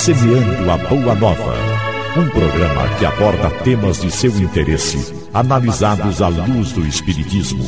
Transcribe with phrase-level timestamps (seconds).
[0.00, 1.54] Semeando a Boa Nova.
[2.16, 7.62] Um programa que aborda temas de seu interesse, analisados à luz do Espiritismo.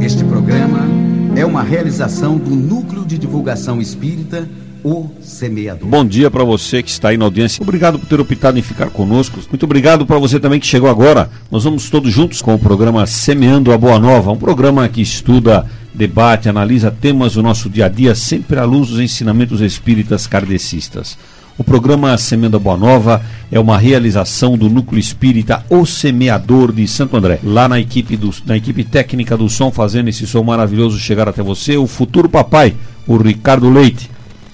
[0.00, 0.88] Este programa
[1.36, 4.48] é uma realização do Núcleo de Divulgação Espírita
[4.82, 5.88] o semeador.
[5.88, 7.60] Bom dia para você que está aí na audiência.
[7.60, 9.40] Obrigado por ter optado em ficar conosco.
[9.50, 11.28] Muito obrigado para você também que chegou agora.
[11.50, 15.66] Nós vamos todos juntos com o programa Semeando a Boa Nova, um programa que estuda,
[15.96, 21.16] debate, analisa temas do nosso dia a dia, sempre à luz dos ensinamentos espíritas kardecistas.
[21.58, 26.86] O programa Semeando a Boa Nova é uma realização do Núcleo Espírita O Semeador de
[26.86, 27.40] Santo André.
[27.42, 31.42] Lá na equipe, do, na equipe técnica do som, fazendo esse som maravilhoso chegar até
[31.42, 32.74] você, o futuro papai,
[33.06, 34.10] o Ricardo Leite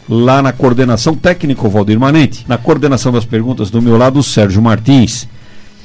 [0.09, 2.45] lá na coordenação técnica, o Valdir Manente.
[2.47, 5.27] Na coordenação das perguntas do meu lado, o Sérgio Martins.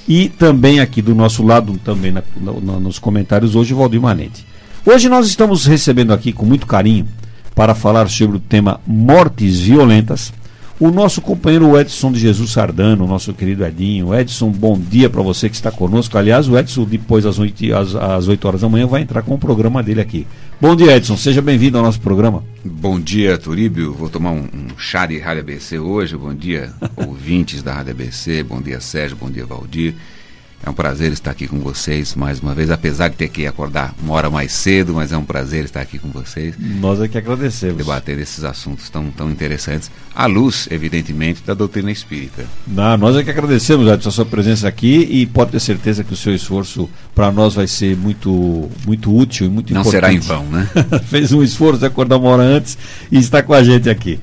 [0.07, 4.45] E também aqui do nosso lado, também na, na, nos comentários hoje, o Valdir Manente.
[4.89, 7.05] Hoje nós estamos recebendo aqui com muito carinho
[7.53, 10.31] para falar sobre o tema mortes violentas
[10.79, 14.15] o nosso companheiro Edson de Jesus Sardano, nosso querido Edinho.
[14.15, 16.17] Edson, bom dia para você que está conosco.
[16.17, 19.33] Aliás, o Edson, depois às 8, às, às 8 horas da manhã, vai entrar com
[19.33, 20.25] o programa dele aqui.
[20.61, 21.17] Bom dia, Edson.
[21.17, 22.45] Seja bem-vindo ao nosso programa.
[22.63, 23.93] Bom dia, Turíbio.
[23.93, 26.15] Vou tomar um, um chá de Rádio ABC hoje.
[26.15, 28.41] Bom dia, ouvintes da Rádio ABC.
[28.41, 29.17] Bom dia, Sérgio.
[29.19, 29.95] Bom dia, Valdir.
[30.65, 33.93] É um prazer estar aqui com vocês mais uma vez, apesar de ter que acordar
[34.01, 36.55] uma hora mais cedo, mas é um prazer estar aqui com vocês.
[36.59, 37.77] Nós é que agradecemos.
[37.77, 42.43] Debater esses assuntos tão, tão interessantes, à luz, evidentemente, da doutrina espírita.
[42.67, 46.13] Não, nós é que agradecemos, Edson, a sua presença aqui e pode ter certeza que
[46.13, 50.01] o seu esforço para nós vai ser muito, muito útil e muito Não importante.
[50.01, 50.67] será em vão, né?
[51.07, 52.77] Fez um esforço de acordar uma hora antes
[53.11, 54.19] e está com a gente aqui.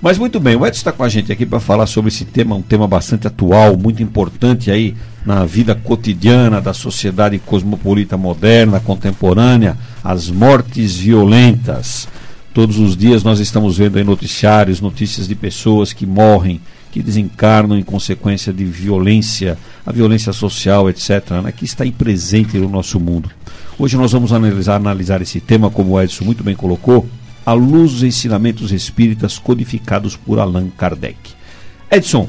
[0.00, 2.54] Mas muito bem, o Edson está com a gente aqui para falar sobre esse tema,
[2.54, 4.94] um tema bastante atual, muito importante aí
[5.24, 12.06] na vida cotidiana da sociedade cosmopolita moderna, contemporânea, as mortes violentas.
[12.52, 16.60] Todos os dias nós estamos vendo aí noticiários, notícias de pessoas que morrem,
[16.92, 22.58] que desencarnam em consequência de violência, a violência social, etc., né, que está aí presente
[22.58, 23.30] no nosso mundo.
[23.78, 27.06] Hoje nós vamos analisar, analisar esse tema, como o Edson muito bem colocou,
[27.46, 31.16] à luz dos ensinamentos espíritas codificados por Allan Kardec.
[31.88, 32.28] Edson,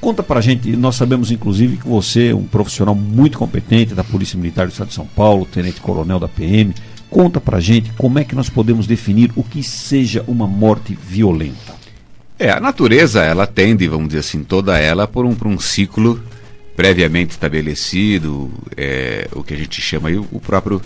[0.00, 4.38] conta pra gente, nós sabemos inclusive que você é um profissional muito competente da Polícia
[4.38, 6.72] Militar do Estado de São Paulo, tenente-coronel da PM.
[7.10, 11.74] Conta pra gente como é que nós podemos definir o que seja uma morte violenta.
[12.38, 16.22] É, a natureza, ela tende, vamos dizer assim, toda ela por um, por um ciclo
[16.74, 20.80] previamente estabelecido, é, o que a gente chama aí o próprio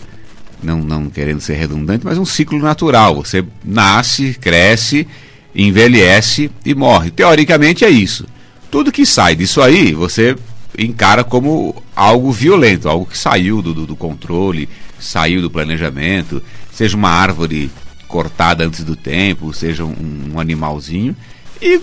[0.61, 3.15] não, não querendo ser redundante, mas um ciclo natural.
[3.15, 5.07] Você nasce, cresce,
[5.55, 7.11] envelhece e morre.
[7.11, 8.25] Teoricamente é isso.
[8.69, 10.35] Tudo que sai disso aí, você
[10.77, 14.69] encara como algo violento, algo que saiu do, do, controle,
[14.99, 17.71] saiu do planejamento, seja uma árvore
[18.07, 21.15] cortada antes do tempo, seja um, um animalzinho.
[21.61, 21.81] E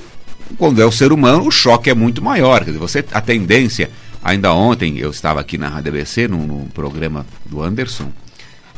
[0.57, 2.61] quando é o ser humano, o choque é muito maior.
[2.61, 3.91] Quer dizer, você, a tendência,
[4.23, 8.13] ainda ontem eu estava aqui na Rádio ABC, num, num programa do Anderson,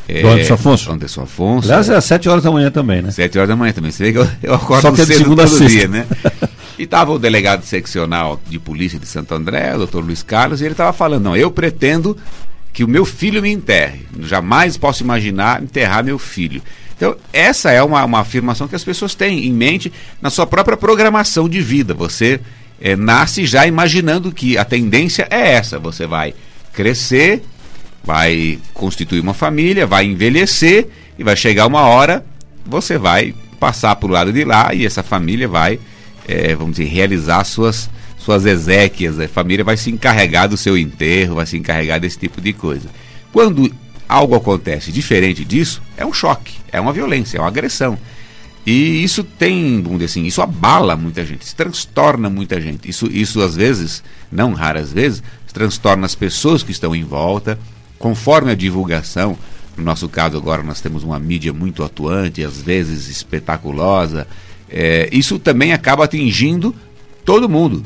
[0.09, 0.93] é, do Anderson Afonso?
[0.93, 1.69] Anderson Afonso.
[1.69, 3.11] Aliás, é às 7 horas da manhã também, né?
[3.11, 3.91] 7 horas da manhã também.
[3.91, 5.79] Você vê que eu, eu acordo Só que é de segunda todo sexta.
[5.79, 6.07] dia, né?
[6.79, 10.65] E estava o delegado seccional de polícia de Santo André, o doutor Luiz Carlos, e
[10.65, 12.17] ele estava falando, não, eu pretendo
[12.73, 14.07] que o meu filho me enterre.
[14.21, 16.61] Jamais posso imaginar enterrar meu filho.
[16.95, 19.91] Então, essa é uma, uma afirmação que as pessoas têm em mente
[20.21, 21.95] na sua própria programação de vida.
[21.95, 22.41] Você
[22.81, 25.79] é, nasce já imaginando que a tendência é essa.
[25.79, 26.35] Você vai
[26.73, 27.43] crescer,
[28.07, 30.87] vai constituir uma família, vai envelhecer
[31.19, 32.25] e vai chegar uma hora,
[32.65, 35.81] você vai passar para o lado de lá e essa família vai,
[36.29, 39.19] é, vamos dizer, realizar suas, suas exéquias.
[39.19, 42.89] A família vai se encarregar do seu enterro, vai se encarregar desse tipo de coisa.
[43.33, 43.75] Quando
[44.09, 47.99] algo acontece diferente disso, é um choque, é uma violência, é uma agressão.
[48.65, 52.89] E isso tem, vamos dizer assim, isso abala muita gente, isso transtorna muita gente.
[52.89, 55.23] Isso, isso às vezes, não raras vezes,
[55.57, 57.59] transtorna as pessoas que estão em volta,
[57.99, 59.37] conforme a divulgação,
[59.77, 64.27] no nosso caso agora nós temos uma mídia muito atuante, às vezes espetaculosa,
[64.69, 66.75] é, isso também acaba atingindo
[67.25, 67.85] todo mundo.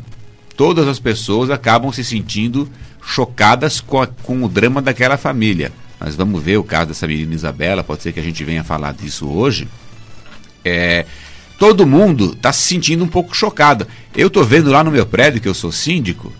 [0.57, 2.69] Todas as pessoas acabam se sentindo
[3.03, 5.73] chocadas com, a, com o drama daquela família.
[5.99, 8.93] Nós vamos ver o caso dessa menina Isabela, pode ser que a gente venha falar
[8.93, 9.69] disso hoje.
[10.65, 11.05] É,
[11.59, 13.87] todo mundo está se sentindo um pouco chocado.
[14.15, 16.33] Eu estou vendo lá no meu prédio, que eu sou síndico,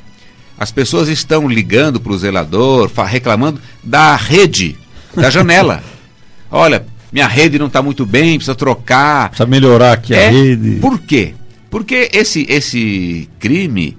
[0.61, 4.77] as pessoas estão ligando para o zelador, reclamando da rede,
[5.17, 5.83] da janela.
[6.53, 9.31] Olha, minha rede não está muito bem, precisa trocar.
[9.31, 10.73] Precisa melhorar aqui é, a rede.
[10.73, 11.33] Por quê?
[11.71, 13.97] Porque esse, esse crime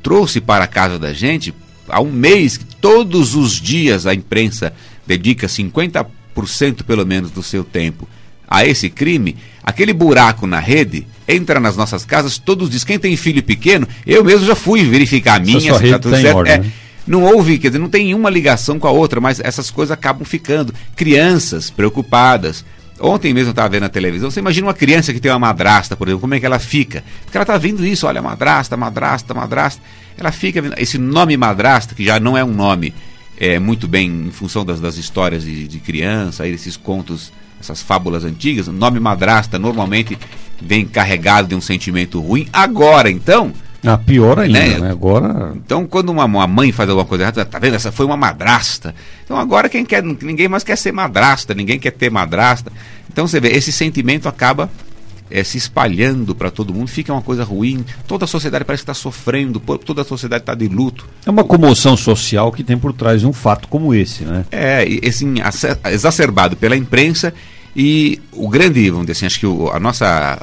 [0.00, 1.52] trouxe para a casa da gente,
[1.88, 4.72] há um mês, todos os dias a imprensa
[5.04, 8.08] dedica 50% pelo menos do seu tempo
[8.46, 13.16] a esse crime, aquele buraco na rede entra nas nossas casas, todos dizem, quem tem
[13.16, 16.36] filho pequeno, eu mesmo já fui verificar a minha, se tá tudo certo.
[16.36, 16.72] Ordem, é, né?
[17.06, 20.24] Não houve, quer dizer, não tem nenhuma ligação com a outra, mas essas coisas acabam
[20.24, 20.74] ficando.
[20.94, 22.64] Crianças preocupadas.
[23.00, 25.96] Ontem mesmo eu estava vendo na televisão, você imagina uma criança que tem uma madrasta,
[25.96, 27.02] por exemplo, como é que ela fica?
[27.24, 29.82] Porque ela está vendo isso, olha, madrasta, madrasta, madrasta.
[30.18, 30.74] Ela fica vendo.
[30.78, 32.92] Esse nome madrasta, que já não é um nome
[33.38, 37.82] é, muito bem em função das, das histórias de, de criança, aí, esses contos, essas
[37.82, 40.18] fábulas antigas, o nome madrasta normalmente
[40.60, 42.48] vem carregado de um sentimento ruim.
[42.52, 43.52] Agora, então.
[43.84, 44.78] Ah, pior ainda, né?
[44.78, 44.90] né?
[44.90, 45.52] Agora.
[45.56, 47.74] Então, quando uma, uma, mãe faz alguma coisa errada, tá vendo?
[47.74, 48.94] Essa foi uma madrasta.
[49.24, 50.02] Então, agora quem quer.
[50.02, 52.70] Ninguém mais quer ser madrasta, ninguém quer ter madrasta.
[53.10, 54.70] Então, você vê, esse sentimento acaba
[55.30, 57.84] é, se espalhando para todo mundo, fica uma coisa ruim.
[58.06, 61.06] Toda a sociedade parece que está sofrendo, toda a sociedade está de luto.
[61.24, 64.44] É uma comoção social que tem por trás um fato como esse, né?
[64.50, 65.34] É, assim,
[65.90, 67.32] exacerbado pela imprensa.
[67.74, 70.40] E o grande, vamos dizer assim, acho que o, a nossa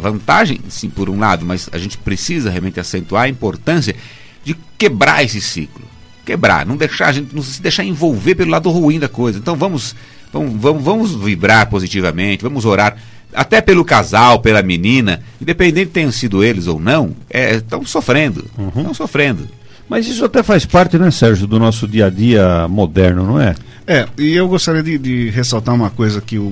[0.00, 3.96] vantagem, sim, por um lado, mas a gente precisa realmente acentuar a importância
[4.44, 5.82] de quebrar esse ciclo.
[6.24, 9.38] Quebrar, não deixar a gente não se deixar envolver pelo lado ruim da coisa.
[9.38, 9.96] Então vamos,
[10.32, 12.96] vamos, vamos, vamos vibrar positivamente, vamos orar
[13.32, 18.44] até pelo casal, pela menina, independente de tenham sido eles ou não, estão é, sofrendo.
[18.44, 18.94] Estão uhum.
[18.94, 19.48] sofrendo.
[19.88, 23.54] Mas isso até faz parte, né, Sérgio, do nosso dia a dia moderno, não é?
[23.86, 26.50] É, e eu gostaria de, de ressaltar uma coisa que o,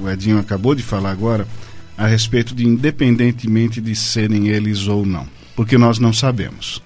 [0.00, 1.46] o, Edinho acabou de falar agora,
[1.96, 6.82] a respeito de independentemente de serem eles ou não, porque nós não sabemos.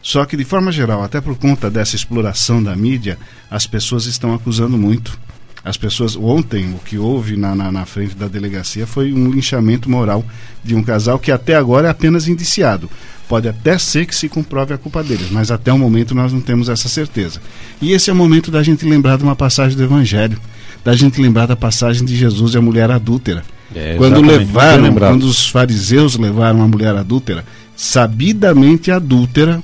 [0.00, 3.18] Só que, de forma geral, até por conta dessa exploração da mídia,
[3.50, 5.18] as pessoas estão acusando muito
[5.66, 6.16] as pessoas.
[6.16, 10.24] Ontem, o que houve na, na, na, frente da delegacia foi um linchamento moral
[10.62, 12.88] de um casal que até agora é apenas indiciado.
[13.28, 16.40] Pode até ser que se comprove a culpa deles, mas até o momento nós não
[16.40, 17.40] temos essa certeza.
[17.82, 20.38] E esse é o momento da gente lembrar de uma passagem do Evangelho,
[20.84, 23.42] da gente lembrar da passagem de Jesus e a mulher adúltera.
[23.74, 29.60] É, quando levaram, quando os fariseus levaram a mulher adúltera, sabidamente adúltera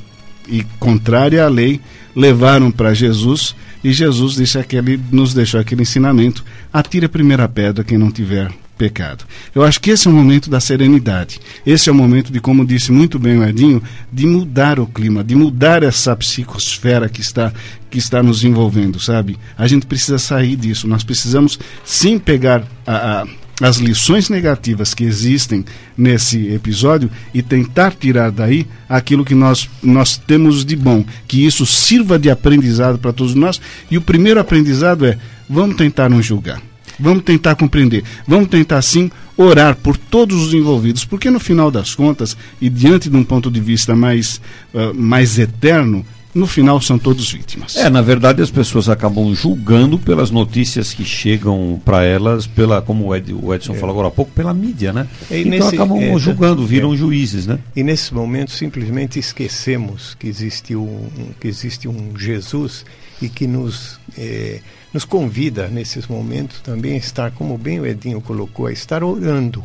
[0.48, 1.80] e contrária à lei,
[2.16, 7.84] levaram para Jesus e Jesus disse aquele, nos deixou aquele ensinamento: atire a primeira pedra
[7.84, 9.24] quem não tiver pecado.
[9.54, 11.40] Eu acho que esse é o momento da serenidade.
[11.64, 13.82] Esse é o momento de, como disse muito bem o Edinho,
[14.12, 17.52] de mudar o clima, de mudar essa psicosfera que está
[17.90, 19.38] que está nos envolvendo, sabe?
[19.56, 20.88] A gente precisa sair disso.
[20.88, 23.26] Nós precisamos sim pegar a, a
[23.60, 25.64] as lições negativas que existem
[25.96, 31.64] nesse episódio e tentar tirar daí aquilo que nós, nós temos de bom, que isso
[31.66, 33.60] sirva de aprendizado para todos nós.
[33.90, 35.18] E o primeiro aprendizado é:
[35.48, 36.60] vamos tentar não julgar.
[36.98, 38.04] Vamos tentar compreender.
[38.26, 43.08] Vamos tentar, sim, orar por todos os envolvidos, porque no final das contas, e diante
[43.08, 44.40] de um ponto de vista mais,
[44.74, 47.76] uh, mais eterno, no final são todos vítimas.
[47.76, 53.06] É, na verdade as pessoas acabam julgando pelas notícias que chegam para elas, pela, como
[53.06, 53.76] o, Ed, o Edson é.
[53.76, 55.06] falou agora há pouco, pela mídia, né?
[55.30, 56.96] E então nesse, acabam é, julgando, viram é.
[56.96, 57.58] juízes, né?
[57.76, 61.08] E nesse momento simplesmente esquecemos que existe um,
[61.38, 62.84] que existe um Jesus
[63.20, 64.60] e que nos, é,
[64.92, 69.62] nos convida nesses momentos também a estar, como bem o Edinho colocou, a estar orando.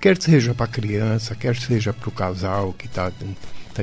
[0.00, 3.10] Quer seja para a criança, quer seja para o casal que está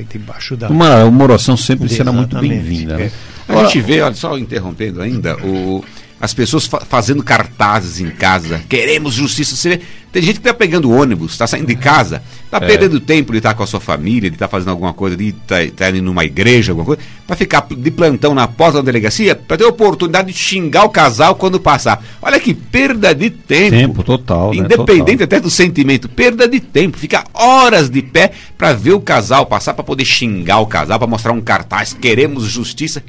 [0.00, 0.68] está debaixo da.
[0.68, 2.96] Uma, oração sempre será muito bem-vinda.
[2.96, 3.10] Né?
[3.48, 3.54] É.
[3.54, 5.84] A gente vê, olha, só interrompendo ainda, o,
[6.24, 9.54] as pessoas fa fazendo cartazes em casa, queremos justiça.
[9.54, 12.60] Você vê, tem gente que está pegando ônibus, está saindo de casa, está é.
[12.60, 15.16] perdendo tempo de estar tá com a sua família, de estar tá fazendo alguma coisa,
[15.16, 18.78] de estar tá, tá indo numa igreja, alguma coisa, para ficar de plantão na porta
[18.78, 22.02] da delegacia, para ter a oportunidade de xingar o casal quando passar.
[22.22, 23.76] Olha que perda de tempo.
[23.76, 24.50] Tempo total.
[24.52, 24.58] Né?
[24.58, 25.24] Independente total.
[25.24, 26.96] até do sentimento, perda de tempo.
[26.96, 31.08] Ficar horas de pé para ver o casal passar, para poder xingar o casal, para
[31.08, 33.02] mostrar um cartaz, queremos justiça.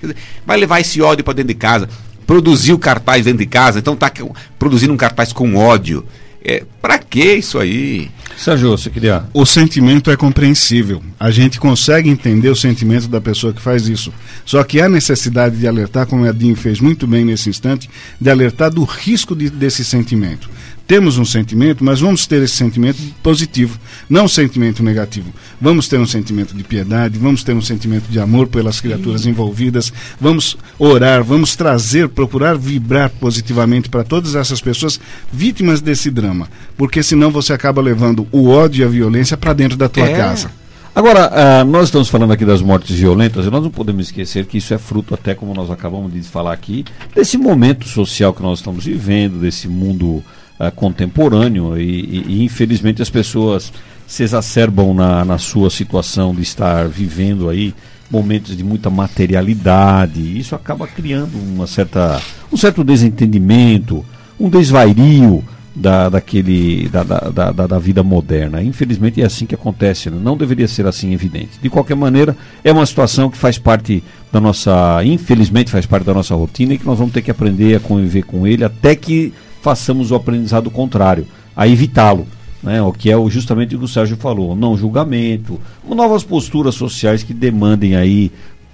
[0.45, 1.87] Vai levar esse ódio para dentro de casa
[2.25, 4.11] produziu cartaz dentro de casa, então está
[4.57, 6.05] produzindo um cartaz com ódio.
[6.47, 8.11] É, para que isso aí?
[8.37, 9.25] Sérgio, você queria.
[9.33, 11.01] O sentimento é compreensível.
[11.19, 14.13] A gente consegue entender o sentimento da pessoa que faz isso.
[14.45, 17.89] Só que há necessidade de alertar, como o Edinho fez muito bem nesse instante,
[18.21, 20.47] de alertar do risco de, desse sentimento
[20.87, 25.33] temos um sentimento, mas vamos ter esse sentimento positivo, não um sentimento negativo.
[25.59, 29.91] Vamos ter um sentimento de piedade, vamos ter um sentimento de amor pelas criaturas envolvidas,
[30.19, 34.99] vamos orar, vamos trazer, procurar vibrar positivamente para todas essas pessoas
[35.31, 39.77] vítimas desse drama, porque senão você acaba levando o ódio e a violência para dentro
[39.77, 40.15] da tua é.
[40.15, 40.51] casa.
[40.95, 44.59] Agora, uh, nós estamos falando aqui das mortes violentas e nós não podemos esquecer que
[44.59, 48.59] isso é fruto, até como nós acabamos de falar aqui, desse momento social que nós
[48.59, 50.23] estamos vivendo, desse mundo
[50.59, 53.71] uh, contemporâneo e, e, e, infelizmente as pessoas
[54.07, 57.73] se exacerbam na, na sua situação de estar vivendo aí
[58.09, 62.21] momentos de muita materialidade isso acaba criando uma certa,
[62.51, 64.05] um certo desentendimento,
[64.39, 65.43] um desvairio
[65.75, 68.63] da, daquele, da, da, da, da vida moderna.
[68.63, 70.17] Infelizmente é assim que acontece, né?
[70.21, 71.59] não deveria ser assim evidente.
[71.61, 76.13] De qualquer maneira, é uma situação que faz parte da nossa, infelizmente faz parte da
[76.13, 79.33] nossa rotina e que nós vamos ter que aprender a conviver com ele até que
[79.65, 82.27] façamos o aprendizado contrário, a evitá-lo.
[82.61, 87.21] Né, o que é justamente o que o Sérgio falou, não julgamento, novas posturas sociais
[87.21, 88.31] que demandem aí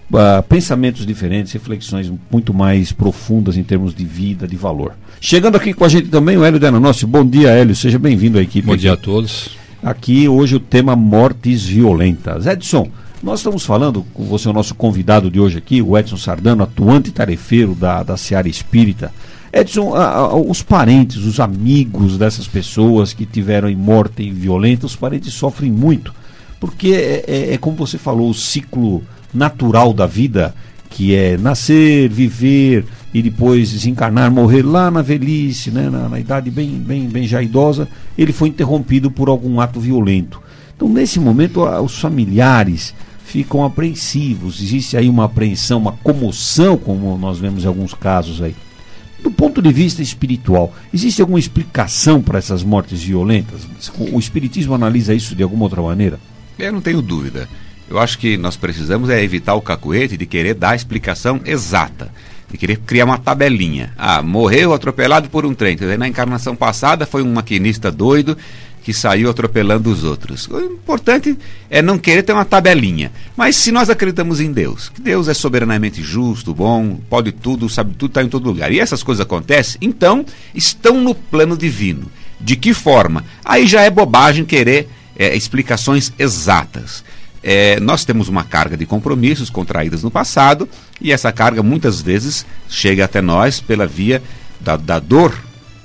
[0.09, 4.93] uh, pensamentos diferentes, reflexões muito mais profundas em termos de vida, de valor.
[5.19, 7.05] Chegando aqui com a gente também o Hélio Dananossi.
[7.05, 7.75] Bom dia, Hélio.
[7.75, 8.65] Seja bem-vindo à equipe.
[8.65, 9.49] Bom dia a todos.
[9.83, 12.45] Aqui hoje o tema mortes violentas.
[12.45, 12.89] Edson,
[13.21, 17.11] nós estamos falando com você, o nosso convidado de hoje aqui, o Edson Sardano, atuante
[17.11, 19.11] tarefeiro da, da Seara Espírita.
[19.53, 24.95] Edson, a, a, os parentes, os amigos dessas pessoas que tiveram em morte violenta, os
[24.95, 26.13] parentes sofrem muito.
[26.59, 29.03] Porque é, é, é como você falou, o ciclo
[29.33, 30.53] natural da vida,
[30.89, 36.49] que é nascer, viver e depois desencarnar, morrer lá na velhice, né, na, na idade
[36.49, 40.41] bem, bem, bem já idosa, ele foi interrompido por algum ato violento.
[40.75, 42.93] Então, nesse momento, os familiares
[43.25, 48.55] ficam apreensivos, existe aí uma apreensão, uma comoção, como nós vemos em alguns casos aí.
[49.21, 53.67] Do ponto de vista espiritual, existe alguma explicação para essas mortes violentas?
[53.99, 56.19] O Espiritismo analisa isso de alguma outra maneira?
[56.57, 57.47] Eu não tenho dúvida.
[57.89, 62.11] Eu acho que nós precisamos é evitar o cacuete de querer dar a explicação exata,
[62.49, 63.93] de querer criar uma tabelinha.
[63.97, 65.77] Ah, morreu atropelado por um trem.
[65.97, 68.37] Na encarnação passada foi um maquinista doido
[68.83, 70.47] que saiu atropelando os outros.
[70.47, 71.37] O importante
[71.69, 73.11] é não querer ter uma tabelinha.
[73.35, 77.93] Mas se nós acreditamos em Deus, que Deus é soberanamente justo, bom, pode tudo, sabe
[77.93, 82.11] tudo, está em todo lugar, e essas coisas acontecem, então estão no plano divino.
[82.39, 83.23] De que forma?
[83.45, 87.03] Aí já é bobagem querer é, explicações exatas.
[87.43, 90.69] É, nós temos uma carga de compromissos contraídos no passado
[90.99, 94.21] e essa carga muitas vezes chega até nós pela via
[94.59, 95.33] da, da dor,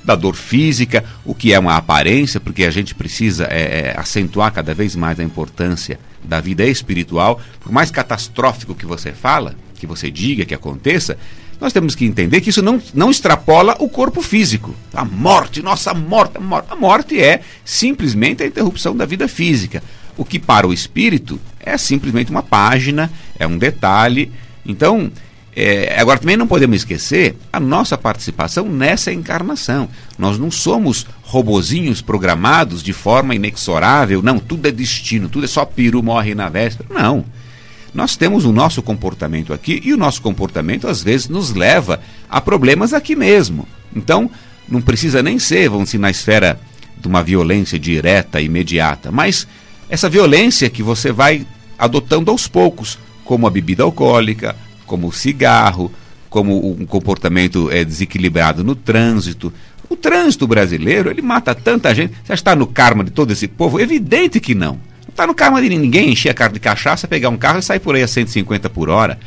[0.07, 4.53] da dor física, o que é uma aparência, porque a gente precisa é, é, acentuar
[4.53, 7.41] cada vez mais a importância da vida espiritual.
[7.61, 11.19] Por mais catastrófico que você fala, que você diga que aconteça,
[11.61, 14.75] nós temos que entender que isso não, não extrapola o corpo físico.
[14.95, 19.83] A morte, nossa morte, a morte, a morte é simplesmente a interrupção da vida física.
[20.17, 24.31] O que para o espírito é simplesmente uma página, é um detalhe.
[24.65, 25.11] Então,
[25.59, 29.89] é, agora também não podemos esquecer a nossa participação nessa encarnação.
[30.19, 35.65] Nós não somos robozinhos programados de forma inexorável, não, tudo é destino, tudo é só
[35.65, 36.91] peru morre na véspera.
[36.93, 37.25] Não.
[37.95, 42.39] Nós temos o nosso comportamento aqui e o nosso comportamento às vezes nos leva a
[42.39, 43.67] problemas aqui mesmo.
[43.95, 44.31] Então,
[44.69, 46.61] não precisa nem ser, vamos dizer, na esfera
[46.99, 49.49] de uma violência direta, imediata, mas
[49.89, 51.47] essa violência que você vai
[51.79, 54.55] adotando aos poucos, como a bebida alcoólica,
[54.87, 55.93] como o cigarro,
[56.31, 59.53] como um comportamento é, desequilibrado no trânsito.
[59.89, 62.15] O trânsito brasileiro, ele mata tanta gente.
[62.25, 63.81] Você está no karma de todo esse povo?
[63.81, 64.73] Evidente que não.
[64.73, 67.63] Não está no karma de ninguém encher a cara de cachaça, pegar um carro e
[67.63, 69.19] sair por aí a 150 por hora.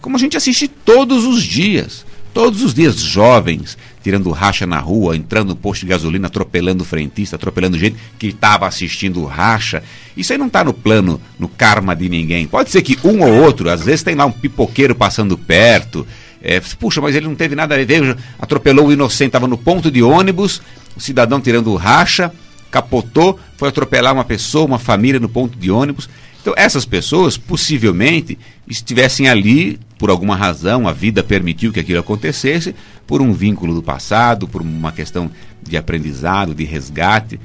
[0.00, 2.04] Como a gente assiste todos os dias.
[2.34, 6.86] Todos os dias, jovens tirando racha na rua, entrando no posto de gasolina, atropelando o
[6.86, 9.82] frentista, atropelando gente que estava assistindo racha.
[10.16, 12.46] Isso aí não está no plano, no karma de ninguém.
[12.46, 16.06] Pode ser que um ou outro, às vezes tem lá um pipoqueiro passando perto.
[16.42, 19.90] É, puxa, mas ele não teve nada a ver, atropelou o inocente, estava no ponto
[19.90, 20.60] de ônibus,
[20.96, 22.32] o cidadão tirando racha,
[22.70, 26.08] capotou, foi atropelar uma pessoa, uma família no ponto de ônibus.
[26.40, 32.74] Então, essas pessoas possivelmente estivessem ali por alguma razão, a vida permitiu que aquilo acontecesse,
[33.06, 35.30] por um vínculo do passado, por uma questão
[35.62, 37.38] de aprendizado, de resgate,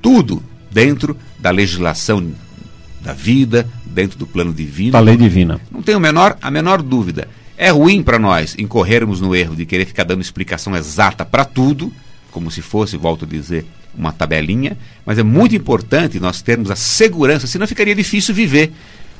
[0.00, 0.40] tudo
[0.70, 2.32] dentro da legislação
[3.00, 4.92] da vida, dentro do plano divino.
[4.92, 5.60] Da lei divina.
[5.72, 7.26] Não tenho a menor, a menor dúvida.
[7.56, 11.92] É ruim para nós incorrermos no erro de querer ficar dando explicação exata para tudo,
[12.30, 16.76] como se fosse, volto a dizer, uma tabelinha, mas é muito importante nós termos a
[16.76, 18.72] segurança, senão ficaria difícil viver.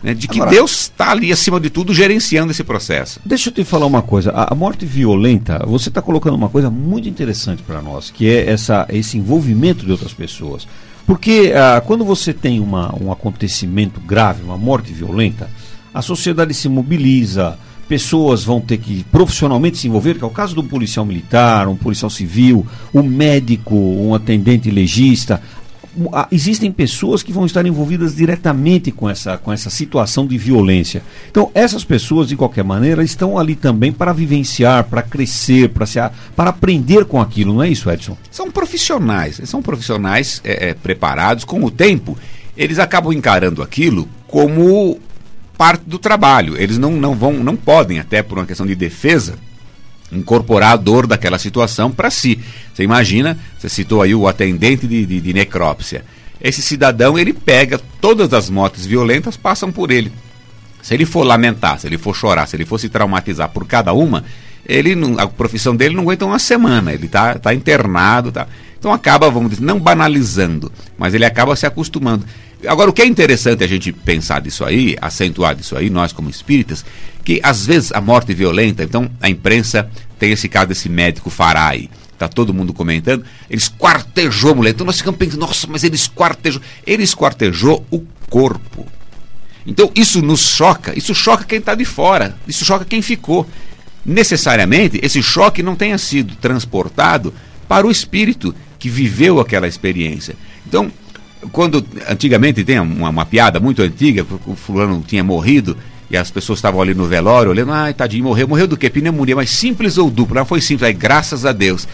[0.04, 3.18] Né, de que Agora, Deus está ali, acima de tudo, gerenciando esse processo.
[3.24, 4.32] Deixa eu te falar uma coisa.
[4.32, 8.50] A, a morte violenta, você está colocando uma coisa muito interessante para nós, que é
[8.50, 10.68] essa, esse envolvimento de outras pessoas.
[11.06, 15.48] Porque ah, quando você tem uma, um acontecimento grave, uma morte violenta,
[15.94, 17.58] a sociedade se mobiliza,
[17.88, 21.66] pessoas vão ter que profissionalmente se envolver, que é o caso de um policial militar,
[21.66, 25.40] um policial civil, um médico, um atendente legista.
[26.30, 31.02] Existem pessoas que vão estar envolvidas diretamente com essa, com essa situação de violência.
[31.30, 35.98] Então, essas pessoas, de qualquer maneira, estão ali também para vivenciar, para crescer, para, se,
[36.34, 38.16] para aprender com aquilo, não é isso, Edson?
[38.30, 41.44] São profissionais, são profissionais é, é, preparados.
[41.44, 42.18] Com o tempo,
[42.56, 44.98] eles acabam encarando aquilo como
[45.56, 46.56] parte do trabalho.
[46.56, 49.36] Eles não, não vão, não podem, até por uma questão de defesa,
[50.18, 52.38] incorporar a dor daquela situação para si.
[52.72, 56.04] Você imagina, você citou aí o atendente de, de, de necrópsia.
[56.40, 60.12] Esse cidadão, ele pega todas as mortes violentas, passam por ele.
[60.82, 63.94] Se ele for lamentar, se ele for chorar, se ele for se traumatizar por cada
[63.94, 64.22] uma,
[64.66, 68.46] ele a profissão dele não aguenta uma semana, ele está tá internado, tá.
[68.78, 72.26] Então acaba, vamos dizer, não banalizando, mas ele acaba se acostumando.
[72.66, 76.30] Agora, o que é interessante a gente pensar disso aí, acentuar disso aí, nós como
[76.30, 76.84] espíritas,
[77.24, 81.88] que às vezes a morte violenta, então a imprensa tem esse caso desse médico Farai,
[82.18, 84.70] tá todo mundo comentando, ele esquartejou a mulher.
[84.70, 86.60] Então nós ficamos pensando, nossa, mas ele esquartejou.
[86.86, 88.86] Ele esquartejou o corpo.
[89.66, 93.48] Então isso nos choca, isso choca quem está de fora, isso choca quem ficou.
[94.04, 97.32] Necessariamente, esse choque não tenha sido transportado
[97.66, 100.36] para o espírito que viveu aquela experiência.
[100.66, 100.92] Então,
[101.52, 105.76] quando antigamente tem uma, uma piada muito antiga, o fulano tinha morrido
[106.10, 108.46] e as pessoas estavam ali no velório olhando, ai, tadinho, morreu.
[108.46, 108.88] Morreu do que?
[108.90, 110.40] Pneumonia, mas simples ou dupla?
[110.40, 111.88] Não foi simples, aí graças a Deus.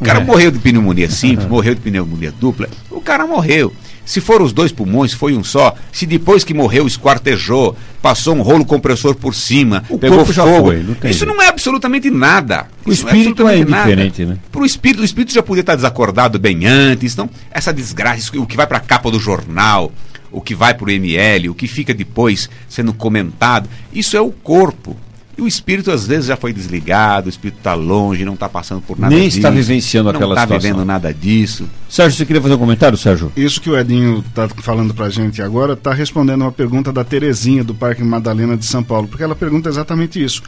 [0.00, 0.24] O cara é.
[0.24, 3.72] morreu de pneumonia simples, morreu de pneumonia dupla, o cara morreu.
[4.04, 5.74] Se foram os dois pulmões, foi um só.
[5.92, 10.66] Se depois que morreu esquartejou, passou um rolo compressor por cima, o pegou fogo.
[10.66, 12.66] Foi, não isso não é absolutamente nada.
[12.84, 14.38] O isso espírito é, é diferente, né?
[14.50, 17.12] Para o espírito, o espírito já podia estar desacordado bem antes.
[17.12, 19.92] Então, essa desgraça, o que vai para a capa do jornal,
[20.32, 24.30] o que vai para o ML, o que fica depois sendo comentado, isso é o
[24.32, 24.96] corpo.
[25.42, 28.96] O espírito às vezes já foi desligado, o espírito está longe, não está passando por
[28.96, 29.38] nada Nem disso.
[29.38, 30.48] Nem está vivenciando aquela tá situação.
[30.48, 31.68] Não está vivendo nada disso.
[31.88, 33.32] Sérgio, você queria fazer um comentário, Sérgio?
[33.36, 37.02] Isso que o Edinho está falando para a gente agora está respondendo uma pergunta da
[37.02, 40.42] Terezinha, do Parque Madalena de São Paulo, porque ela pergunta exatamente isso.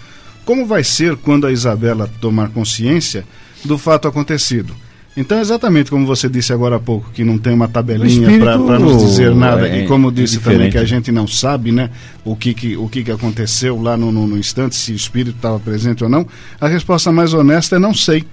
[0.45, 3.25] Como vai ser quando a Isabela tomar consciência
[3.65, 4.77] do fato acontecido?
[5.17, 9.01] Então, exatamente como você disse agora há pouco, que não tem uma tabelinha para nos
[9.01, 11.91] dizer nada, é, e como disse é também que a gente não sabe né,
[12.25, 15.37] o, que, que, o que, que aconteceu lá no, no, no instante, se o espírito
[15.37, 16.27] estava presente ou não,
[16.61, 18.25] a resposta mais honesta é não sei.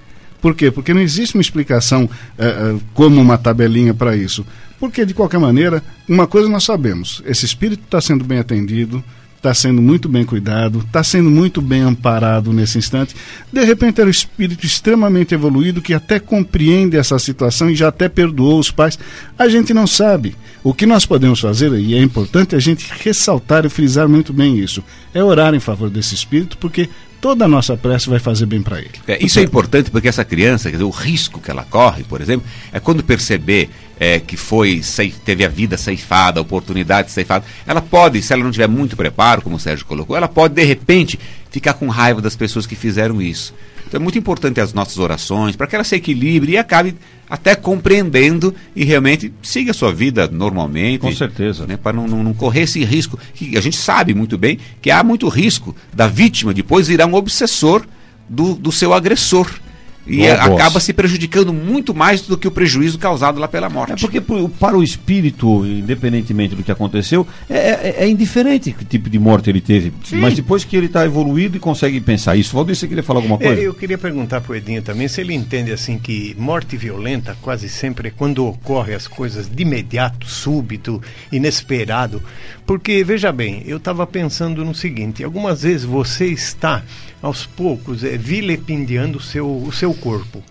[0.41, 0.71] Por quê?
[0.71, 4.43] Porque não existe uma explicação é, é, como uma tabelinha para isso.
[4.79, 9.03] Porque, de qualquer maneira, uma coisa nós sabemos: esse espírito está sendo bem atendido,
[9.41, 13.15] está sendo muito bem cuidado, está sendo muito bem amparado nesse instante.
[13.51, 18.07] De repente era um espírito extremamente evoluído que até compreende essa situação e já até
[18.07, 18.99] perdoou os pais.
[19.37, 20.35] A gente não sabe.
[20.63, 24.59] O que nós podemos fazer, e é importante a gente ressaltar e frisar muito bem
[24.59, 26.87] isso, é orar em favor desse espírito, porque
[27.21, 28.91] toda a nossa prece vai fazer bem para ele.
[29.07, 32.19] É, isso é importante porque essa criança, quer dizer, o risco que ela corre, por
[32.19, 34.81] exemplo, é quando perceber é, que foi
[35.23, 39.43] teve a vida ceifada, a oportunidade ceifada, ela pode, se ela não tiver muito preparo,
[39.43, 41.19] como o Sérgio colocou, ela pode de repente
[41.51, 43.53] ficar com raiva das pessoas que fizeram isso.
[43.91, 46.95] Então é muito importante as nossas orações para que ela se equilibre e acabe
[47.29, 51.01] até compreendendo e realmente siga a sua vida normalmente.
[51.01, 51.67] Com certeza.
[51.67, 53.19] Né, para não, não, não, correr esse risco.
[53.33, 57.15] Que a gente sabe muito bem que há muito risco da vítima depois virar um
[57.15, 57.85] obsessor
[58.29, 59.59] do, do seu agressor.
[60.05, 63.93] E Boa, acaba se prejudicando muito mais do que o prejuízo causado lá pela morte.
[63.93, 64.19] É porque
[64.59, 69.49] para o espírito, independentemente do que aconteceu, é, é, é indiferente que tipo de morte
[69.49, 69.93] ele teve.
[70.03, 70.17] Sim.
[70.17, 72.55] Mas depois que ele está evoluído e consegue pensar isso.
[72.55, 73.61] Valdir, você queria falar alguma é, coisa?
[73.61, 77.37] É, eu queria perguntar para o Edinho também se ele entende assim que morte violenta
[77.41, 82.21] quase sempre é quando ocorre as coisas de imediato, súbito, inesperado.
[82.65, 86.83] Porque, veja bem, eu estava pensando no seguinte: algumas vezes você está
[87.21, 90.43] aos poucos é, vilipendiando o seu, o seu corpo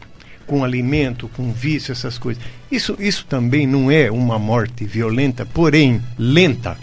[0.46, 2.42] com alimento, com vício, essas coisas.
[2.70, 6.76] Isso, isso também não é uma morte violenta, porém lenta.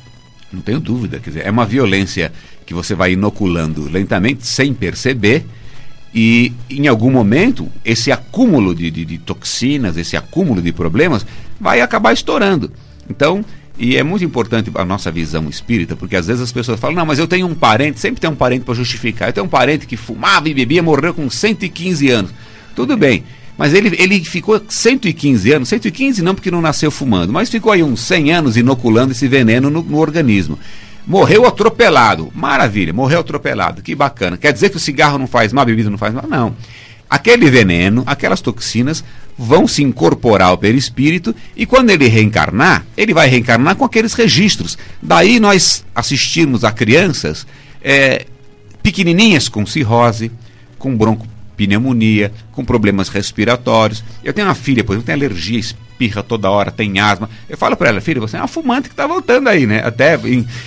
[0.52, 2.32] Não tenho dúvida, quer dizer, é uma violência
[2.65, 5.46] que você vai inoculando lentamente, sem perceber,
[6.13, 11.26] e em algum momento esse acúmulo de, de, de toxinas, esse acúmulo de problemas
[11.60, 12.72] vai acabar estourando.
[13.10, 13.43] Então,
[13.78, 17.06] e é muito importante a nossa visão espírita, porque às vezes as pessoas falam, não,
[17.06, 19.30] mas eu tenho um parente, sempre tem um parente para justificar.
[19.30, 22.32] Eu tenho um parente que fumava e bebia, morreu com 115 anos.
[22.78, 23.24] Tudo bem.
[23.58, 27.82] Mas ele, ele ficou 115 anos, 115 não porque não nasceu fumando, mas ficou aí
[27.82, 30.60] uns 100 anos inoculando esse veneno no, no organismo.
[31.06, 32.32] Morreu atropelado.
[32.36, 33.82] Maravilha, morreu atropelado.
[33.82, 34.38] Que bacana.
[34.38, 36.28] Quer dizer que o cigarro não faz mal, a bebida não faz mal?
[36.30, 36.56] Não.
[37.10, 39.04] Aquele veneno, aquelas toxinas
[39.36, 44.78] vão se incorporar ao perispírito e quando ele reencarnar, ele vai reencarnar com aqueles registros.
[45.02, 47.48] Daí nós assistimos a crianças
[47.82, 48.28] é,
[48.84, 50.32] pequenininhas com cirrose,
[50.78, 50.96] com
[51.58, 54.04] broncopneumonia, com problemas respiratórios.
[54.24, 57.30] Eu tenho uma filha, por exemplo, tem alergia, espirra toda hora, tem asma.
[57.50, 59.82] Eu falo para ela, filha, você é uma fumante que está voltando aí, né?
[59.84, 60.20] Até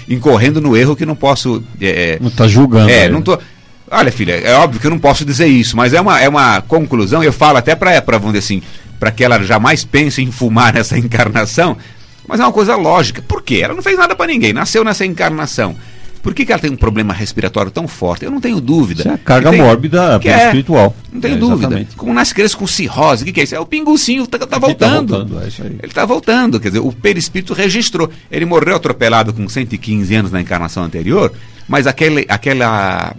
[0.09, 1.63] incorrendo no erro que não posso.
[1.81, 2.91] É, não está julgando.
[2.91, 3.11] É, aí.
[3.11, 3.39] não tô.
[3.93, 6.63] Olha, filha, é óbvio que eu não posso dizer isso, mas é uma, é uma
[6.63, 8.63] conclusão, eu falo até para vamos dizer assim,
[9.01, 11.77] para que ela jamais pense em fumar nessa encarnação,
[12.25, 13.21] mas é uma coisa lógica.
[13.21, 13.63] Por quê?
[13.65, 15.75] Ela não fez nada para ninguém, nasceu nessa encarnação.
[16.23, 18.25] Por que, que ela tem um problema respiratório tão forte?
[18.25, 19.01] Eu não tenho dúvida.
[19.01, 20.95] Isso é a carga tem, mórbida que é, espiritual.
[21.11, 21.61] Não tenho é, dúvida.
[21.61, 21.97] Exatamente.
[21.97, 23.55] Como nas crianças com cirrose, o que, que é isso?
[23.55, 25.13] É o pingucinho, tá, tá voltando.
[25.13, 25.67] Tá voltando é.
[25.67, 28.11] Ele está voltando, quer dizer, o perispírito registrou.
[28.31, 31.33] Ele morreu atropelado com 115 anos na encarnação anterior,
[31.67, 33.17] mas aquele, aquela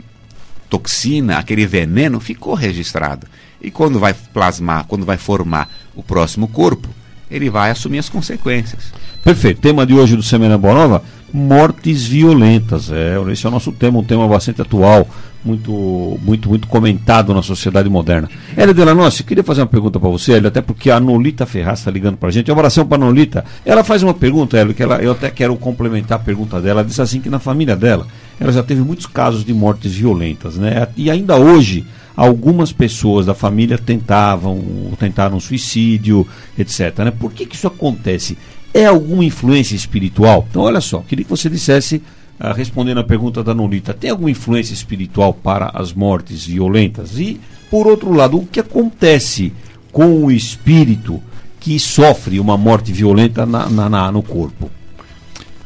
[0.70, 3.26] toxina, aquele veneno ficou registrado.
[3.60, 6.88] E quando vai plasmar, quando vai formar o próximo corpo,
[7.30, 8.94] ele vai assumir as consequências.
[9.24, 9.62] Perfeito.
[9.62, 12.92] Tema de hoje do Semana Boa Nova, mortes violentas.
[12.92, 15.08] É, esse é o nosso tema, um tema bastante atual,
[15.44, 18.30] muito, muito, muito comentado na sociedade moderna.
[18.56, 21.92] Hélio Delanossi, queria fazer uma pergunta para você, Hélio, até porque a Nolita Ferraz está
[21.92, 22.52] ligando para a gente.
[22.52, 23.46] Uma oração para a Nolita.
[23.66, 26.82] Ela faz uma pergunta, Hélio, que ela, eu até quero complementar a pergunta dela.
[26.82, 28.06] Ela disse assim que na família dela,
[28.40, 30.88] ela já teve muitos casos de mortes violentas, né?
[30.96, 34.62] E ainda hoje algumas pessoas da família tentavam,
[35.00, 37.00] tentaram suicídio, etc.
[37.00, 37.12] Né?
[37.12, 38.38] Por que, que isso acontece?
[38.74, 40.48] É alguma influência espiritual?
[40.50, 42.02] Então, olha só, queria que você dissesse,
[42.40, 47.20] uh, respondendo a pergunta da Nolita, tem alguma influência espiritual para as mortes violentas?
[47.20, 49.54] E, por outro lado, o que acontece
[49.92, 51.22] com o espírito
[51.60, 54.72] que sofre uma morte violenta na, na, na no corpo?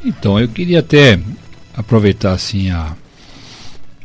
[0.04, 1.20] Então, eu queria até
[1.76, 2.96] aproveitar assim a,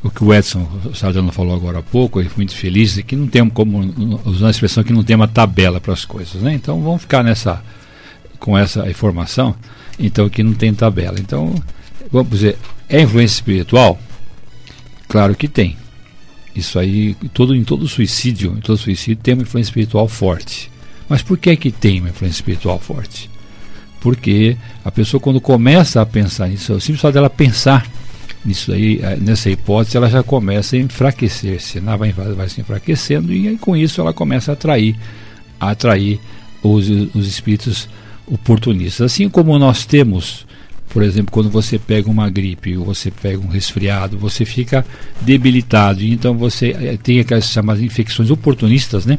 [0.03, 3.27] o que o Edson Sardano falou agora há pouco, eu fui muito feliz, que não
[3.27, 3.79] tem como,
[4.25, 6.55] usando a expressão que não tem uma tabela para as coisas, né?
[6.55, 7.63] Então vamos ficar nessa,
[8.41, 9.55] com essa informação,
[9.99, 11.21] então que não tem tabela.
[11.21, 11.55] Então,
[12.11, 14.01] vamos dizer, é influência espiritual?
[15.07, 15.77] Claro que tem.
[16.57, 20.71] Isso aí, todo, em todo suicídio, em todo suicídio tem uma influência espiritual forte.
[21.09, 23.31] Mas por que é que tem uma influência espiritual forte?
[24.01, 27.87] Porque a pessoa quando começa a pensar nisso, o simples fato dela pensar
[28.45, 33.33] nisso aí, eh, nessa hipótese, ela já começa a enfraquecer-se, ela vai, vai se enfraquecendo
[33.33, 34.97] e com isso ela começa a atrair,
[35.59, 36.19] a atrair
[36.63, 37.89] os, os espíritos
[38.31, 39.13] oportunistas.
[39.13, 40.47] Assim como nós temos,
[40.89, 44.85] por exemplo, quando você pega uma gripe ou você pega um resfriado, você fica
[45.21, 49.19] debilitado, então você eh, tem aquelas chamadas infecções oportunistas, né?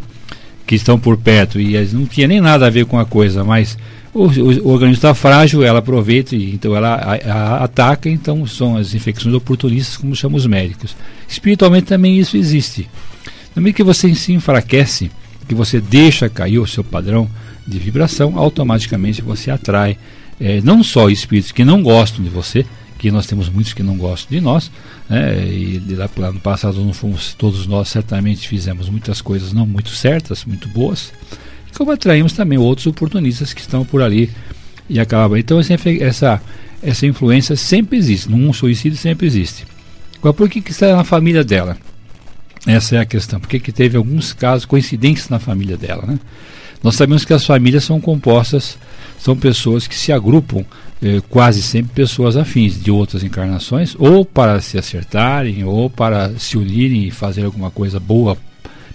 [0.66, 3.78] Que estão por perto e não tinha nem nada a ver com a coisa, mas
[4.14, 8.46] o, o, o organismo está frágil, ela aproveita e então ela a, a, ataca, então
[8.46, 10.96] são as infecções oportunistas, como chamam os médicos.
[11.28, 12.90] Espiritualmente também isso existe.
[13.56, 15.12] Na medida que você se enfraquece,
[15.48, 17.30] que você deixa cair o seu padrão
[17.72, 19.98] de vibração, automaticamente você atrai
[20.40, 22.66] é, não só espíritos que não gostam de você,
[22.98, 24.72] que nós temos muitos que não gostam de nós,
[25.10, 29.66] né, e lá, lá no passado não fomos, todos nós certamente fizemos muitas coisas não
[29.66, 31.12] muito certas, muito boas,
[31.76, 34.30] como atraímos também outros oportunistas que estão por ali
[34.90, 35.40] e acabam.
[35.40, 36.42] Então essa,
[36.84, 39.66] essa influência sempre existe, num suicídio sempre existe.
[40.20, 41.78] Agora, por que, que está na família dela?
[42.68, 43.40] Essa é a questão.
[43.40, 46.06] Por que, que teve alguns casos coincidentes na família dela?
[46.06, 46.20] Né?
[46.84, 48.78] Nós sabemos que as famílias são compostas,
[49.20, 50.66] são pessoas que se agrupam,
[51.02, 56.58] eh, quase sempre pessoas afins de outras encarnações, ou para se acertarem, ou para se
[56.58, 58.38] unirem e fazer alguma coisa boa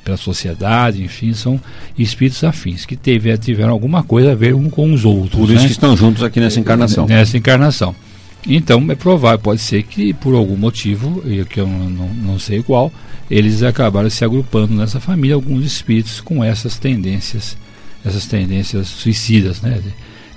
[0.06, 1.60] pela sociedade, enfim, são
[1.98, 5.34] espíritos afins que teve, tiveram alguma coisa a ver um com os outros.
[5.34, 5.66] Por isso né?
[5.66, 7.06] que estão juntos aqui nessa encarnação.
[7.06, 7.94] Nessa encarnação.
[8.46, 11.20] Então é provável, pode ser que por algum motivo,
[11.50, 12.92] que eu não, não, não sei qual,
[13.28, 17.56] eles acabaram se agrupando nessa família, alguns espíritos com essas tendências,
[18.06, 19.82] essas tendências suicidas, né?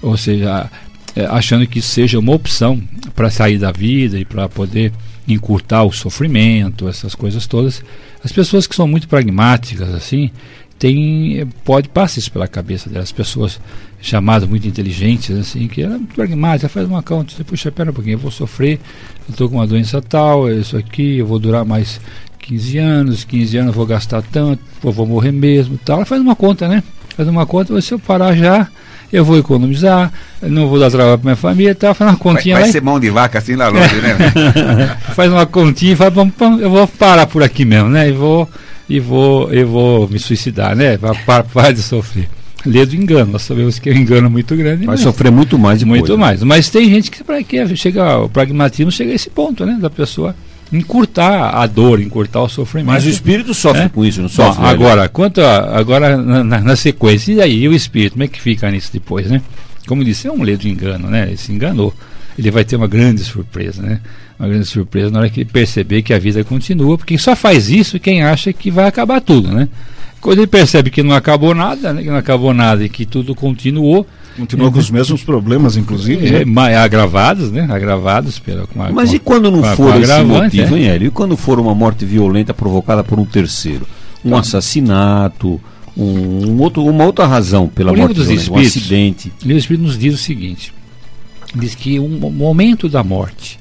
[0.01, 0.69] Ou seja,
[1.15, 2.81] é, achando que isso seja uma opção
[3.15, 4.91] para sair da vida e para poder
[5.27, 7.83] encurtar o sofrimento, essas coisas todas.
[8.23, 10.31] As pessoas que são muito pragmáticas, assim,
[10.79, 13.11] tem, pode passar isso pela cabeça delas.
[13.11, 13.59] Pessoas
[14.01, 17.93] chamadas muito inteligentes, assim, que é muito pragmática, faz uma conta, você puxa, pera um
[17.93, 18.79] pouquinho, eu vou sofrer,
[19.27, 21.99] eu estou com uma doença tal, é isso aqui, eu vou durar mais
[22.39, 25.97] 15 anos, 15 anos eu vou gastar tanto, eu vou morrer mesmo tal.
[25.97, 26.81] Ela faz uma conta, né?
[27.19, 28.65] Faz uma conta, se eu parar já,
[29.11, 30.09] eu vou economizar,
[30.41, 32.97] não vou dar trabalho para minha família, tá, faz uma continha vai, vai ser mão
[32.97, 34.15] de vaca assim lá longe, né?
[35.13, 38.07] faz uma continha e fala, pam, pam, eu vou parar por aqui mesmo, né?
[38.07, 38.47] E vou,
[38.87, 40.97] e vou, eu vou me suicidar, né?
[41.25, 42.29] Para, para de sofrer.
[42.65, 44.85] Lê do engano, nós sabemos que é um engano muito grande.
[44.85, 45.99] Vai sofrer muito mais depois.
[45.99, 46.19] Muito né?
[46.21, 46.41] mais.
[46.41, 49.77] Mas tem gente que, que chega, o pragmatismo chega a esse ponto, né?
[49.77, 50.33] Da pessoa
[50.71, 52.93] encurtar a dor, encurtar o sofrimento.
[52.93, 53.89] Mas o espírito sofre é?
[53.89, 54.61] com isso, não sofre?
[54.61, 58.27] Bom, agora, quanto a, agora na, na, na, sequência, e aí o espírito, como é
[58.27, 59.41] que fica nisso depois, né?
[59.87, 61.27] Como disse, é um ledo engano, né?
[61.27, 61.93] Ele se enganou.
[62.37, 63.99] Ele vai ter uma grande surpresa, né?
[64.39, 67.69] Uma grande surpresa na hora que ele perceber que a vida continua, porque só faz
[67.69, 69.67] isso quem acha que vai acabar tudo, né?
[70.21, 72.03] Quando ele percebe que não acabou nada, né?
[72.03, 74.05] que não acabou nada e que tudo continuou,
[74.39, 76.27] Continua com os mesmos problemas, inclusive.
[76.27, 76.77] É, né?
[76.77, 77.67] agravados, né?
[77.69, 78.65] Agravados pela.
[78.67, 80.79] Com a, Mas com e quando não for esse motivo, é?
[80.79, 81.07] hein, Hélio?
[81.07, 83.85] E quando for uma morte violenta provocada por um terceiro?
[84.23, 84.39] Um tá.
[84.39, 85.59] assassinato,
[85.95, 89.27] um, um, outro, uma outra razão pela morte dos violenta, espíritos, um acidente.
[89.27, 90.73] O livro dos Espíritos nos diz o seguinte:
[91.55, 93.59] diz que um momento da morte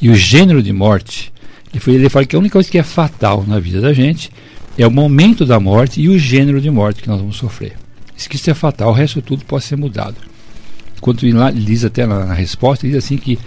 [0.00, 1.32] E o gênero de morte,
[1.72, 4.30] ele, foi, ele fala que a única coisa que é fatal na vida da gente
[4.78, 7.74] é o momento da morte e o gênero de morte que nós vamos sofrer.
[8.16, 10.16] Isso que isso é fatal, o resto tudo pode ser mudado.
[11.00, 13.38] Quando ele diz até na, na resposta, diz assim que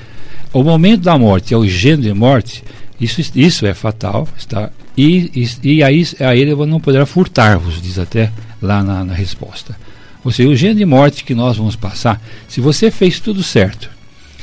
[0.54, 2.63] o momento da morte é o gênero de morte,
[3.00, 5.32] isso, isso é fatal, está, e,
[5.63, 9.76] e, e aí, aí ele não poderá furtar-vos, diz até lá na, na resposta.
[10.24, 13.89] Ou seja, o gênero de morte que nós vamos passar, se você fez tudo certo,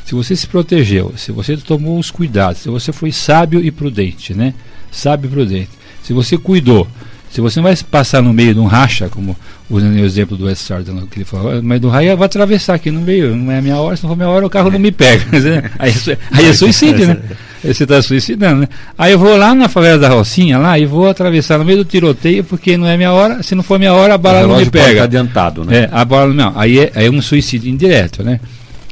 [0.05, 4.33] se você se protegeu, se você tomou os cuidados, se você foi sábio e prudente,
[4.33, 4.55] né?
[4.91, 5.71] Sábio e prudente.
[6.07, 6.87] Se você cuidou,
[7.33, 9.37] se você não vai passar no meio de um racha, como
[9.69, 12.93] usando o exemplo do West Sardan, que ele falou, mas do raio vai atravessar aqui
[12.93, 14.79] no meio, não é a minha hora, se não for minha hora o carro não
[14.79, 15.25] me pega.
[15.81, 17.19] aí, é aí é suicídio, né?
[17.65, 18.69] Aí você está suicidando, né?
[18.97, 21.85] Aí eu vou lá na favela da Rocinha, lá, e vou atravessar no meio do
[21.85, 24.71] tiroteio, porque não é minha hora, se não for minha hora, a bala não me
[24.71, 25.03] pega.
[25.03, 25.79] adiantado, né?
[25.79, 28.39] É, a bala não, aí é, é um suicídio indireto, né?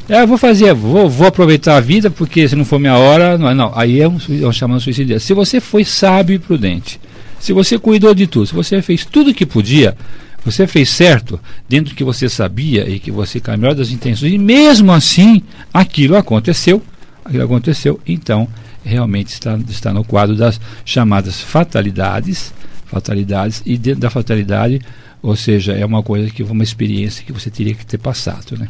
[0.09, 3.39] É, eu vou fazer, vou, vou aproveitar a vida, porque se não for minha hora,
[3.39, 5.19] não, não aí é um, é um chamado suicídio.
[5.19, 7.01] Se você foi sábio e prudente,
[7.41, 9.97] se você cuidou de tudo, se você fez tudo o que podia,
[10.45, 14.39] você fez certo dentro do que você sabia e que você caminhou das intenções, e
[14.39, 16.83] mesmo assim aquilo aconteceu,
[17.25, 18.47] aquilo aconteceu, então
[18.85, 22.53] realmente está, está no quadro das chamadas fatalidades,
[22.85, 24.83] fatalidades, e dentro da fatalidade,
[25.23, 28.69] ou seja, é uma coisa que uma experiência que você teria que ter passado, né?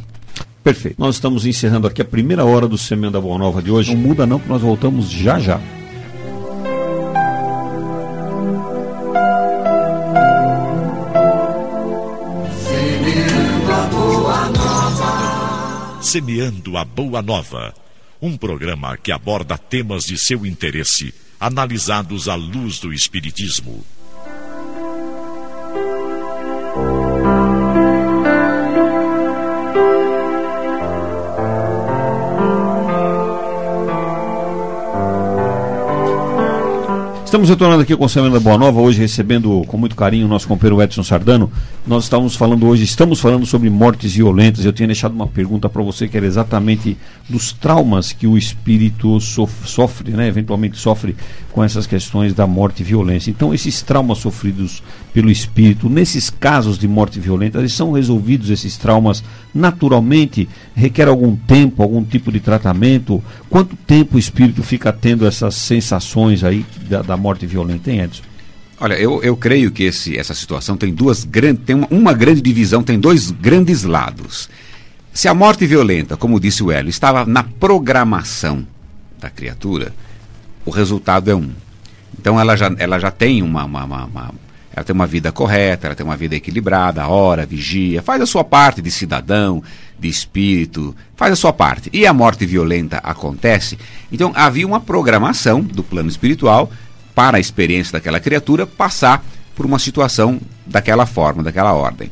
[0.65, 0.99] Perfeito.
[0.99, 3.95] Nós estamos encerrando aqui a primeira hora do Semana da Boa Nova de hoje.
[3.95, 5.61] Não muda não, que nós voltamos já já.
[16.01, 17.75] Semeando a Boa Nova.
[18.23, 23.85] Um programa que aborda temas de seu interesse, analisados à luz do Espiritismo.
[37.35, 40.47] Estamos retornando aqui com o Semana Boa Nova, hoje recebendo com muito carinho o nosso
[40.47, 41.51] companheiro Edson Sardano.
[41.85, 44.65] Nós estamos falando hoje, estamos falando sobre mortes violentas.
[44.65, 46.97] Eu tinha deixado uma pergunta para você que era exatamente
[47.29, 51.17] dos traumas que o espírito sofre, né, eventualmente sofre
[51.51, 53.33] com essas questões da morte e violência.
[53.33, 54.81] Então, esses traumas sofridos
[55.13, 60.49] pelo espírito, nesses casos de morte violenta, eles são resolvidos esses traumas naturalmente?
[60.75, 63.23] Requer algum tempo, algum tipo de tratamento?
[63.51, 68.23] Quanto tempo o espírito fica tendo essas sensações aí da, da morte violenta, hein, Edson?
[68.79, 72.43] Olha, eu, eu creio que esse, essa situação tem duas grandes, tem uma, uma, grande
[72.43, 74.51] divisão, tem dois grandes lados.
[75.11, 78.67] Se a morte violenta, como disse o Hélio, estava na programação
[79.19, 79.95] da criatura,
[80.67, 81.51] o resultado é um.
[82.19, 84.35] Então ela já, ela já tem uma, uma, uma, uma
[84.77, 88.43] ela tem uma vida correta, ela tem uma vida equilibrada, hora, vigia, faz a sua
[88.43, 89.63] parte de cidadão,
[89.99, 91.89] de espírito, faz a sua parte.
[91.93, 93.79] E a morte violenta acontece,
[94.13, 96.71] então havia uma programação do plano espiritual
[97.15, 99.25] para a experiência daquela criatura passar
[99.55, 102.11] por uma situação daquela forma, daquela ordem.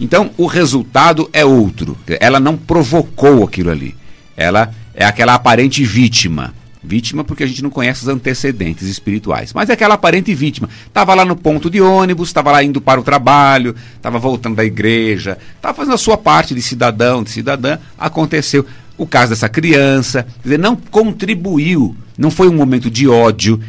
[0.00, 1.96] Então, o resultado é outro.
[2.20, 3.94] Ela não provocou aquilo ali.
[4.36, 6.54] Ela é aquela aparente vítima.
[6.82, 9.52] Vítima porque a gente não conhece os antecedentes espirituais.
[9.52, 10.68] Mas é aquela aparente vítima.
[10.86, 14.64] Estava lá no ponto de ônibus, estava lá indo para o trabalho, estava voltando da
[14.64, 17.78] igreja, estava fazendo a sua parte de cidadão, de cidadã.
[17.98, 18.64] Aconteceu
[18.96, 20.22] o caso dessa criança.
[20.22, 21.96] Quer dizer, não contribuiu.
[22.16, 23.60] Não foi um momento de ódio,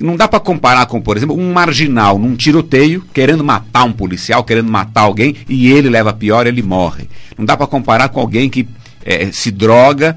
[0.00, 4.42] não dá para comparar com, por exemplo, um marginal num tiroteio, querendo matar um policial,
[4.42, 7.08] querendo matar alguém, e ele leva pior, ele morre.
[7.38, 8.66] Não dá para comparar com alguém que
[9.04, 10.16] é, se droga,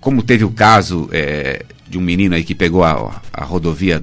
[0.00, 4.02] como teve o caso é, de um menino aí que pegou a, a rodovia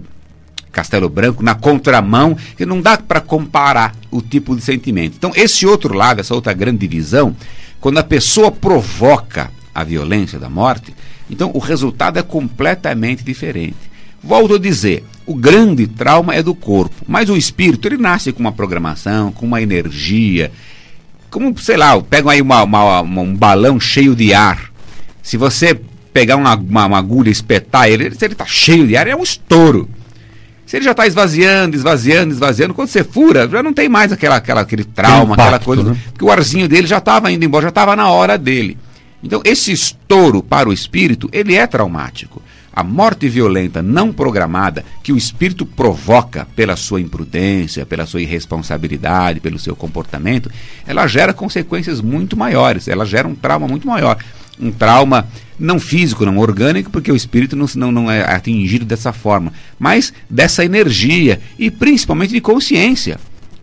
[0.71, 5.15] Castelo Branco na contramão, que não dá para comparar o tipo de sentimento.
[5.17, 7.36] Então, esse outro lado, essa outra grande divisão,
[7.80, 10.93] quando a pessoa provoca a violência da morte,
[11.30, 13.92] então o resultado é completamente diferente.
[14.24, 18.40] Volto a dizer, o grande trauma é do corpo, mas o espírito ele nasce com
[18.40, 20.52] uma programação, com uma energia.
[21.30, 24.72] Como, sei lá, pegam aí uma, uma, um balão cheio de ar.
[25.22, 25.80] Se você
[26.14, 29.16] pegar uma, uma, uma agulha e espetar ele, se ele está cheio de ar, é
[29.16, 29.90] um estouro.
[30.66, 34.38] Se ele já está esvaziando, esvaziando, esvaziando, quando você fura, já não tem mais aquela,
[34.38, 35.84] aquela, aquele trauma, impacto, aquela coisa.
[35.84, 35.98] Né?
[36.12, 38.78] Porque o arzinho dele já estava indo embora, já estava na hora dele.
[39.22, 42.42] Então, esse estouro para o espírito, ele é traumático.
[42.76, 49.40] A morte violenta não programada que o espírito provoca pela sua imprudência, pela sua irresponsabilidade,
[49.40, 50.50] pelo seu comportamento,
[50.88, 54.18] ela gera consequências muito maiores, ela gera um trauma muito maior.
[54.60, 55.28] Um trauma
[55.60, 60.12] não físico, não orgânico, porque o espírito não, não, não é atingido dessa forma, mas
[60.30, 63.20] dessa energia e principalmente de consciência.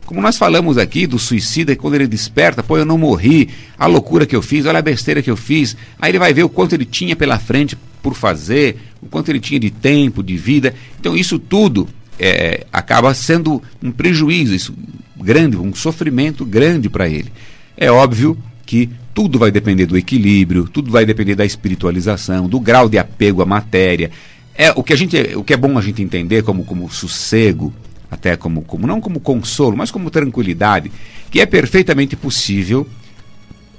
[0.07, 4.27] Como nós falamos aqui do suicida, quando ele desperta, pô, eu não morri, a loucura
[4.27, 5.77] que eu fiz, olha a besteira que eu fiz.
[6.01, 9.41] Aí ele vai ver o quanto ele tinha pela frente por fazer, o quanto ele
[9.41, 10.75] tinha de tempo, de vida.
[10.99, 14.75] Então isso tudo é, acaba sendo um prejuízo isso,
[15.17, 17.33] grande, um sofrimento grande para ele.
[17.77, 18.37] É óbvio
[18.67, 23.43] que tudo vai depender do equilíbrio, tudo vai depender da espiritualização, do grau de apego
[23.43, 24.11] à matéria.
[24.55, 27.73] É o que a gente, o que é bom a gente entender como como sossego,
[28.11, 30.91] até como, como não como consolo, mas como tranquilidade,
[31.31, 32.87] que é perfeitamente possível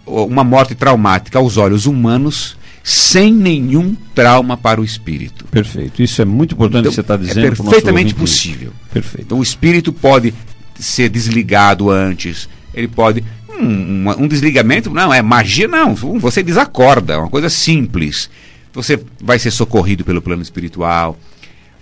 [0.06, 5.46] uma morte traumática aos olhos humanos sem nenhum trauma para o espírito.
[5.46, 6.02] Perfeito.
[6.02, 7.46] Isso é muito importante então, que você está dizendo.
[7.46, 8.72] É perfeitamente possível.
[8.92, 9.26] Perfeito.
[9.26, 10.34] Então o espírito pode
[10.80, 15.94] ser desligado antes, ele pode um, um, desligamento, não, é magia, não.
[15.94, 18.30] Você desacorda, é uma coisa simples.
[18.74, 21.18] Você vai ser socorrido pelo plano espiritual.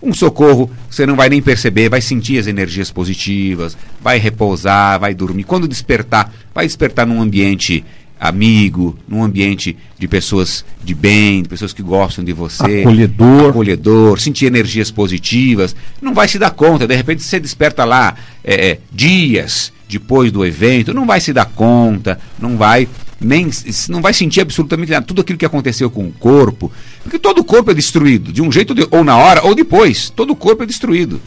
[0.01, 5.13] Um socorro, você não vai nem perceber, vai sentir as energias positivas, vai repousar, vai
[5.13, 5.43] dormir.
[5.43, 7.83] Quando despertar, vai despertar num ambiente
[8.19, 12.81] amigo, num ambiente de pessoas de bem, de pessoas que gostam de você.
[12.81, 13.49] Acolhedor.
[13.49, 15.75] Acolhedor, sentir energias positivas.
[16.01, 20.93] Não vai se dar conta, de repente você desperta lá é, dias depois do evento,
[20.93, 22.87] não vai se dar conta, não vai
[23.19, 23.49] nem
[23.89, 26.71] não vai sentir absolutamente nada, tudo aquilo que aconteceu com o corpo,
[27.03, 30.09] porque todo o corpo é destruído, de um jeito de, ou na hora ou depois,
[30.09, 31.19] todo o corpo é destruído.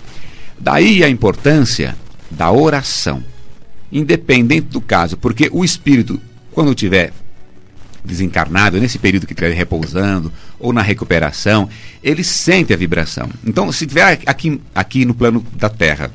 [0.58, 1.96] Daí a importância
[2.30, 3.22] da oração,
[3.90, 6.20] independente do caso, porque o espírito,
[6.52, 7.12] quando tiver
[8.04, 11.68] desencarnado, nesse período que estiver repousando ou na recuperação,
[12.02, 13.28] ele sente a vibração.
[13.46, 16.10] Então, se tiver aqui, aqui no plano da Terra,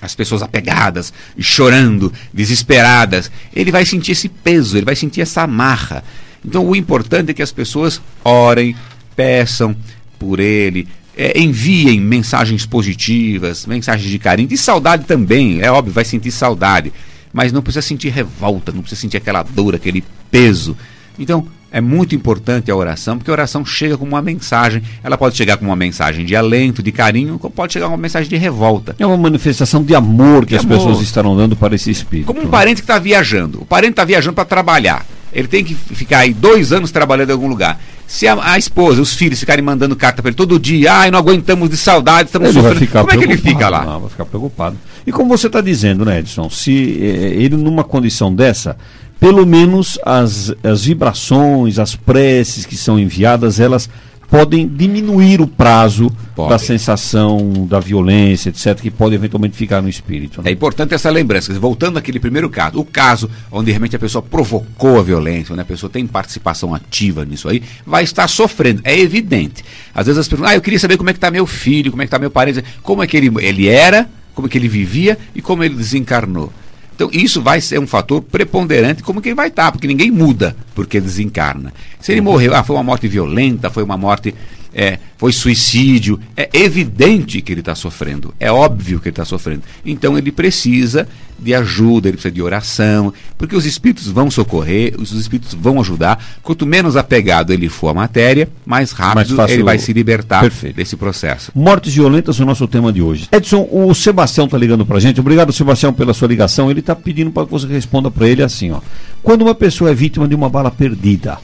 [0.00, 6.02] as pessoas apegadas, chorando, desesperadas, ele vai sentir esse peso, ele vai sentir essa amarra.
[6.44, 8.74] Então o importante é que as pessoas orem,
[9.14, 9.76] peçam
[10.18, 16.04] por ele, é, enviem mensagens positivas, mensagens de carinho, de saudade também, é óbvio, vai
[16.04, 16.92] sentir saudade,
[17.32, 20.76] mas não precisa sentir revolta, não precisa sentir aquela dor, aquele peso.
[21.18, 24.82] Então, é muito importante a oração, porque a oração chega como uma mensagem.
[25.04, 28.02] Ela pode chegar como uma mensagem de alento, de carinho, como pode chegar como uma
[28.02, 28.96] mensagem de revolta.
[28.98, 30.78] É uma manifestação de amor que de as amor.
[30.78, 32.26] pessoas estarão dando para esse espírito.
[32.26, 33.62] Como um parente que está viajando.
[33.62, 35.06] O parente está viajando para trabalhar.
[35.32, 37.80] Ele tem que ficar aí dois anos trabalhando em algum lugar.
[38.10, 41.18] Se a, a esposa, os filhos ficarem mandando carta para ele todo dia, ai, não
[41.20, 42.78] aguentamos de saudade, estamos ele sofrendo.
[42.80, 43.84] Vai ficar como é que ele fica lá?
[43.84, 44.76] Não, vai ficar preocupado.
[45.06, 48.76] E como você está dizendo, né, Edson, se eh, ele numa condição dessa,
[49.20, 53.88] pelo menos as, as vibrações, as preces que são enviadas, elas
[54.30, 56.50] podem diminuir o prazo pode.
[56.50, 60.40] da sensação da violência, etc., que pode eventualmente ficar no espírito.
[60.40, 60.50] Né?
[60.50, 61.52] É importante essa lembrança.
[61.58, 65.64] Voltando àquele primeiro caso, o caso onde realmente a pessoa provocou a violência, onde a
[65.64, 68.80] pessoa tem participação ativa nisso aí, vai estar sofrendo.
[68.84, 69.64] É evidente.
[69.92, 72.02] Às vezes as pessoas, ah, eu queria saber como é que está meu filho, como
[72.02, 74.68] é que está meu parente, como é que ele, ele era, como é que ele
[74.68, 76.52] vivia e como ele desencarnou.
[76.94, 80.54] Então, isso vai ser um fator preponderante como que ele vai estar, porque ninguém muda
[80.74, 81.72] porque desencarna.
[82.00, 84.34] Se ele morreu, ah, foi uma morte violenta, foi uma morte
[84.72, 89.62] é, foi suicídio, é evidente que ele está sofrendo, é óbvio que ele está sofrendo.
[89.84, 95.10] Então ele precisa de ajuda, ele precisa de oração, porque os espíritos vão socorrer, os
[95.12, 96.22] espíritos vão ajudar.
[96.42, 100.76] Quanto menos apegado ele for à matéria, mais rápido mais ele vai se libertar Perfeito.
[100.76, 101.50] desse processo.
[101.54, 103.28] Mortes violentas é o nosso tema de hoje.
[103.32, 105.20] Edson, o Sebastião está ligando para a gente.
[105.20, 106.70] Obrigado, Sebastião, pela sua ligação.
[106.70, 108.80] Ele está pedindo para que você responda para ele assim: ó.
[109.22, 111.38] Quando uma pessoa é vítima de uma bala perdida,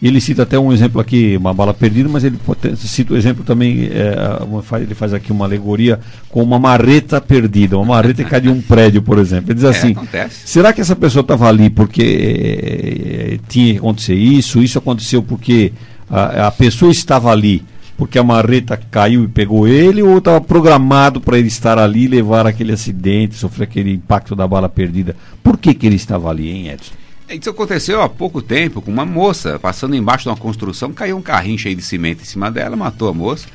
[0.00, 2.38] ele cita até um exemplo aqui, uma bala perdida, mas ele
[2.76, 7.76] cita o um exemplo também, é, ele faz aqui uma alegoria com uma marreta perdida,
[7.76, 9.50] uma marreta que cai de um prédio, por exemplo.
[9.50, 10.42] Ele diz é, assim: acontece.
[10.46, 14.62] será que essa pessoa estava ali porque é, tinha que acontecer isso?
[14.62, 15.72] Isso aconteceu porque
[16.08, 17.64] a, a pessoa estava ali
[17.96, 22.46] porque a marreta caiu e pegou ele, ou estava programado para ele estar ali, levar
[22.46, 25.16] aquele acidente, sofrer aquele impacto da bala perdida?
[25.42, 26.94] Por que, que ele estava ali, hein, Edson?
[27.30, 31.22] Isso aconteceu há pouco tempo com uma moça passando embaixo de uma construção, caiu um
[31.22, 33.46] carrinho cheio de cimento em cima dela, matou a moça.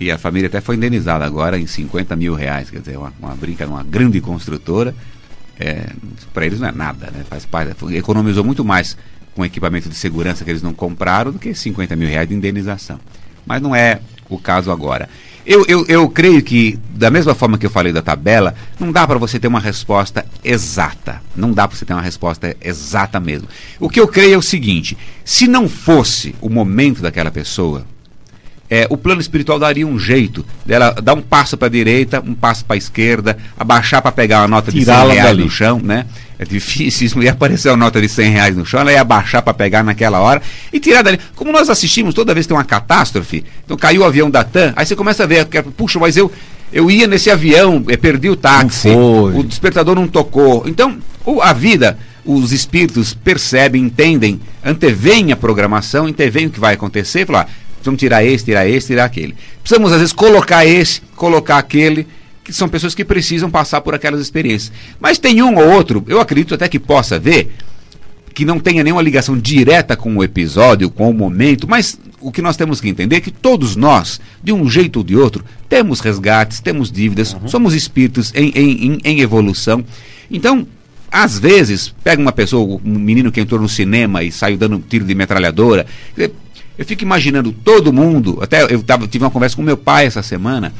[0.00, 3.34] E a família até foi indenizada agora em 50 mil reais, quer dizer, uma, uma
[3.34, 4.94] brinca numa grande construtora.
[5.58, 5.86] É,
[6.32, 7.24] para eles não é nada, né?
[7.28, 8.96] Faz parte, economizou muito mais
[9.34, 12.98] com equipamento de segurança que eles não compraram do que 50 mil reais de indenização.
[13.46, 15.08] Mas não é o caso agora.
[15.46, 19.06] Eu, eu, eu creio que, da mesma forma que eu falei da tabela, não dá
[19.06, 21.20] para você ter uma resposta exata.
[21.34, 23.48] Não dá para você ter uma resposta exata mesmo.
[23.80, 27.84] O que eu creio é o seguinte: se não fosse o momento daquela pessoa,
[28.70, 32.34] é, o plano espiritual daria um jeito dela dar um passo para a direita, um
[32.34, 35.44] passo para a esquerda, abaixar para pegar uma nota de 100 reais dali.
[35.44, 36.06] no chão, né?
[36.38, 39.54] É difícil, ia aparecer uma nota de 100 reais no chão, ela ia abaixar para
[39.54, 40.42] pegar naquela hora
[40.72, 41.20] e tirar dali.
[41.36, 44.72] Como nós assistimos toda vez que tem uma catástrofe, então caiu o avião da TAM,
[44.74, 46.32] aí você começa a ver, puxa, mas eu,
[46.72, 50.64] eu ia nesse avião, perdi o táxi, o despertador não tocou.
[50.66, 50.98] Então,
[51.40, 57.26] a vida, os espíritos percebem, entendem, anteveem a programação, anteveem o que vai acontecer e
[57.26, 59.34] falar, precisamos tirar esse, tirar esse, tirar aquele.
[59.62, 62.06] Precisamos, às vezes, colocar esse, colocar aquele,
[62.42, 64.72] que são pessoas que precisam passar por aquelas experiências.
[65.00, 67.54] Mas tem um ou outro, eu acredito até que possa ver,
[68.34, 72.40] que não tenha nenhuma ligação direta com o episódio, com o momento, mas o que
[72.40, 76.00] nós temos que entender é que todos nós, de um jeito ou de outro, temos
[76.00, 77.46] resgates, temos dívidas, uhum.
[77.46, 79.84] somos espíritos em, em, em, evolução.
[80.30, 80.66] Então,
[81.12, 84.80] às vezes, pega uma pessoa, um menino que entrou no cinema e saiu dando um
[84.80, 85.86] tiro de metralhadora.
[86.16, 90.22] Eu fico imaginando todo mundo, até eu tava, tive uma conversa com meu pai essa
[90.22, 90.72] semana,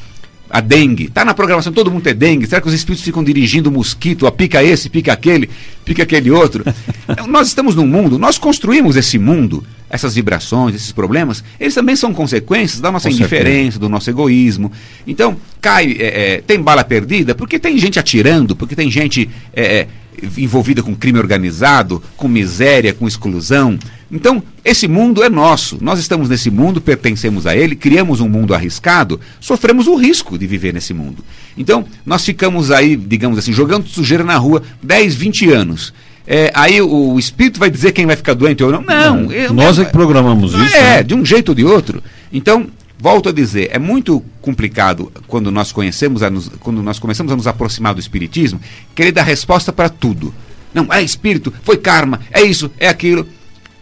[0.55, 1.07] a dengue.
[1.07, 2.47] Está na programação, todo mundo tem dengue.
[2.47, 5.51] Será que os espíritos ficam dirigindo o mosquito, a pica esse, pica aquele,
[5.85, 6.65] pica aquele outro?
[7.07, 11.95] Então, nós estamos num mundo, nós construímos esse mundo, essas vibrações, esses problemas, eles também
[11.95, 13.79] são consequências da nossa Com indiferença, certeza.
[13.79, 14.73] do nosso egoísmo.
[15.07, 19.81] Então, cai, é, é, tem bala perdida, porque tem gente atirando, porque tem gente é,
[19.81, 19.89] é
[20.37, 23.79] envolvida com crime organizado, com miséria, com exclusão.
[24.11, 25.79] Então, esse mundo é nosso.
[25.81, 30.47] Nós estamos nesse mundo, pertencemos a ele, criamos um mundo arriscado, sofremos o risco de
[30.47, 31.25] viver nesse mundo.
[31.57, 35.93] Então, nós ficamos aí, digamos assim, jogando sujeira na rua 10, 20 anos.
[36.27, 38.83] É, aí o, espírito vai dizer quem vai ficar doente ou não.
[38.83, 39.23] Não.
[39.25, 40.77] não eu, nós é que programamos isso.
[40.77, 41.03] É, né?
[41.03, 42.03] de um jeito ou de outro.
[42.33, 42.67] Então,
[43.05, 47.47] volto a dizer, é muito complicado quando nós conhecemos, nos, quando nós começamos a nos
[47.47, 48.59] aproximar do espiritismo,
[48.95, 50.35] querer dar resposta para tudo.
[50.73, 53.29] Não, é espírito, foi karma, é isso, é aquilo.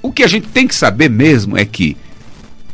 [0.02, 1.96] O que a gente tem que saber mesmo é que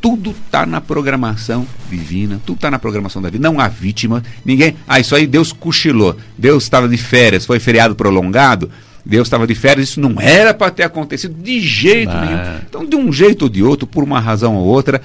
[0.01, 3.47] tudo está na programação divina, tudo está na programação da vida.
[3.47, 4.75] Não há vítima, ninguém.
[4.89, 8.71] Ah, isso aí Deus cochilou, Deus estava de férias, foi feriado prolongado,
[9.05, 12.21] Deus estava de férias, isso não era para ter acontecido de jeito ah.
[12.25, 12.61] nenhum.
[12.67, 15.03] Então, de um jeito ou de outro, por uma razão ou outra,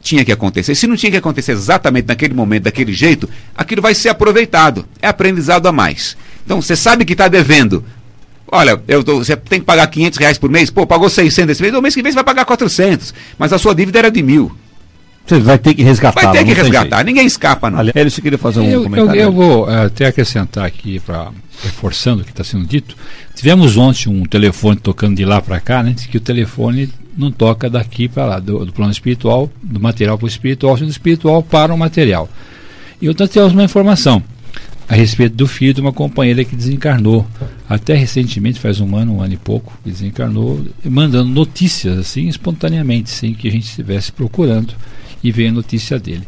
[0.00, 0.74] tinha que acontecer.
[0.74, 4.86] Se não tinha que acontecer exatamente naquele momento, daquele jeito, aquilo vai ser aproveitado.
[5.00, 6.16] É aprendizado a mais.
[6.44, 7.84] Então, você sabe que está devendo
[8.50, 11.62] Olha, eu tô, você tem que pagar 500 reais por mês, pô, pagou 600 esse
[11.62, 14.22] mês, o mês que vem você vai pagar 400, mas a sua dívida era de
[14.22, 14.50] mil.
[15.28, 16.22] Você vai ter que resgatar.
[16.22, 17.78] Vai ter que resgatar, ninguém escapa não.
[17.78, 19.20] Aliás, você queria fazer um eu, comentário?
[19.20, 21.30] Eu, eu vou uh, até acrescentar aqui, para
[21.62, 22.96] reforçando o que está sendo dito.
[23.34, 25.94] Tivemos ontem um telefone tocando de lá para cá, né?
[26.10, 30.24] Que o telefone não toca daqui para lá, do, do, plano espiritual, do material para
[30.24, 32.28] o espiritual, do espiritual para o material.
[33.00, 34.22] E eu temos uma informação
[34.88, 37.26] a respeito do filho de uma companheira que desencarnou.
[37.68, 43.10] Até recentemente, faz um ano, um ano e pouco, que desencarnou, mandando notícias assim, espontaneamente,
[43.10, 44.74] sem que a gente estivesse procurando,
[45.22, 46.22] e veio a notícia dele.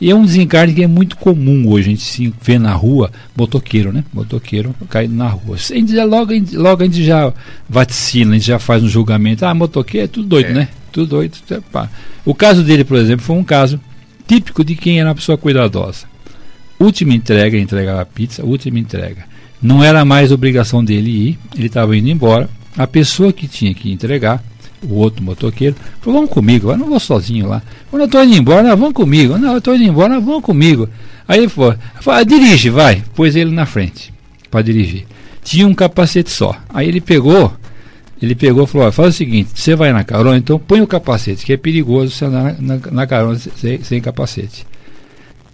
[0.00, 3.10] E é um desencarne que é muito comum hoje, a gente se vê na rua,
[3.36, 4.04] motoqueiro, né?
[4.12, 5.56] Motoqueiro caindo na rua.
[5.56, 7.32] A gente já, logo, logo a gente já
[7.68, 9.46] vaticina, a gente já faz um julgamento.
[9.46, 10.52] Ah, motoqueiro é tudo doido, é.
[10.52, 10.68] né?
[10.92, 11.38] Tudo doido.
[11.70, 11.88] Pá.
[12.24, 13.80] O caso dele, por exemplo, foi um caso
[14.26, 16.14] típico de quem era uma pessoa cuidadosa
[16.78, 19.24] última entrega, entregar a pizza, última entrega.
[19.60, 22.48] Não era mais obrigação dele ir, ele estava indo embora.
[22.76, 24.42] A pessoa que tinha que entregar,
[24.88, 27.62] o outro motoqueiro, falou: Vamos comigo, eu não vou sozinho lá.
[27.90, 29.38] Quando eu estou indo embora, vamos comigo.
[29.38, 30.88] Não, eu estou indo embora, vamos comigo.
[31.26, 31.74] Aí ele falou:
[32.26, 33.02] Dirige, vai.
[33.14, 34.12] Pôs ele na frente
[34.50, 35.04] para dirigir.
[35.42, 36.56] Tinha um capacete só.
[36.68, 37.52] Aí ele pegou,
[38.22, 41.44] ele pegou e falou: Faz o seguinte, você vai na carona, então põe o capacete,
[41.44, 44.66] que é perigoso você andar na, na, na carona sem, sem capacete.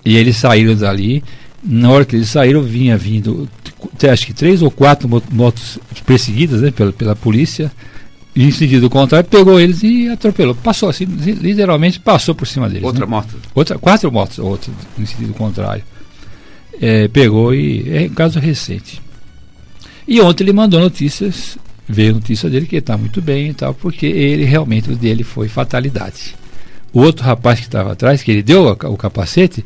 [0.05, 1.23] E eles saíram dali.
[1.63, 3.47] Na hora que eles saíram, vinha vindo,
[4.11, 7.71] acho que três ou quatro motos perseguidas né, pela, pela polícia.
[8.35, 10.55] E em sentido contrário, pegou eles e atropelou.
[10.55, 12.85] Passou assim, literalmente passou por cima deles.
[12.85, 13.11] Outra né?
[13.11, 13.35] moto?
[13.55, 15.83] Outra, quatro motos, outra, em sentido contrário.
[16.81, 17.85] É, pegou e.
[17.89, 19.03] É um caso recente.
[20.07, 21.59] E ontem ele mandou notícias,
[21.89, 25.49] veio notícia dele que está muito bem e tal, porque ele realmente o dele foi
[25.49, 26.35] fatalidade.
[26.93, 29.65] O outro rapaz que estava atrás, que ele deu o capacete,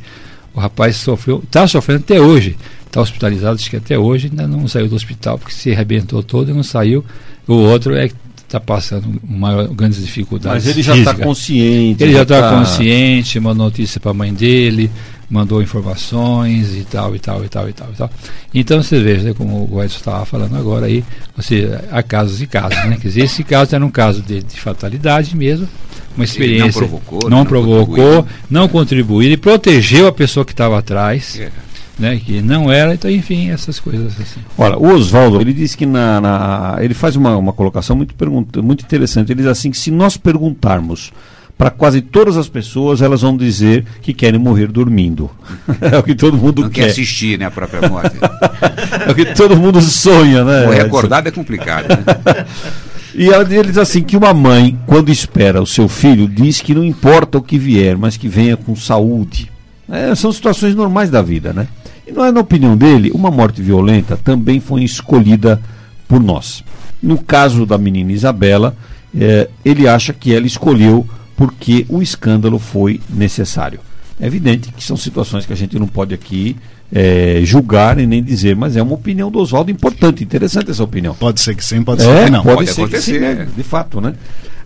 [0.55, 2.57] o rapaz sofreu, está sofrendo até hoje.
[2.87, 6.51] Está hospitalizado, acho que até hoje ainda não saiu do hospital, porque se arrebentou todo
[6.51, 7.05] e não saiu.
[7.47, 8.15] O outro é que
[8.57, 10.65] está passando uma, grandes dificuldades.
[10.65, 12.03] Mas ele já está consciente.
[12.03, 12.59] Ele já está tá...
[12.59, 14.91] consciente, mandou notícia para a mãe dele,
[15.29, 18.11] mandou informações e tal, e tal, e tal, e tal, e tal.
[18.55, 21.05] Então você veja, né, como o Edson estava falando agora aí,
[21.37, 22.97] ou seja, há casos e casos, né?
[23.01, 25.69] Quer dizer, esse caso era um caso de, de fatalidade mesmo,
[26.17, 26.79] uma experiência.
[26.79, 28.27] Ele não provocou, não, não provocou, contribuiu.
[28.49, 31.39] não contribuiu, ele protegeu a pessoa que estava atrás.
[31.41, 31.51] É.
[31.97, 34.41] Né, que não era, então enfim, essas coisas assim.
[34.59, 38.61] Olha, o Oswaldo, ele diz que na, na, ele faz uma, uma colocação muito, pergunta,
[38.61, 39.31] muito interessante.
[39.31, 41.13] Ele diz assim que se nós perguntarmos
[41.57, 45.31] para quase todas as pessoas, elas vão dizer que querem morrer dormindo.
[45.81, 46.83] é o que todo mundo não quer.
[46.83, 48.17] quer assistir, né, a própria morte.
[49.07, 50.67] é o que todo mundo sonha, né?
[50.67, 52.47] Morrer acordado é complicado, né?
[53.17, 56.85] E ela diz assim que uma mãe, quando espera o seu filho, diz que não
[56.85, 59.53] importa o que vier, mas que venha com saúde.
[59.89, 61.69] É, são situações normais da vida, né?
[62.07, 65.61] E não é na opinião dele, uma morte violenta também foi escolhida
[66.07, 66.63] por nós.
[67.03, 68.77] No caso da menina Isabela,
[69.19, 73.81] é, ele acha que ela escolheu porque o escândalo foi necessário.
[74.21, 76.57] É evidente que são situações que a gente não pode aqui
[76.93, 81.15] é, julgar e nem dizer, mas é uma opinião do Oswaldo importante, interessante essa opinião.
[81.15, 82.43] Pode ser que sim, pode É, ser que não.
[82.43, 83.33] pode, Pode ser que acontecer, sim, né?
[83.43, 83.57] é.
[83.57, 84.15] de fato, né?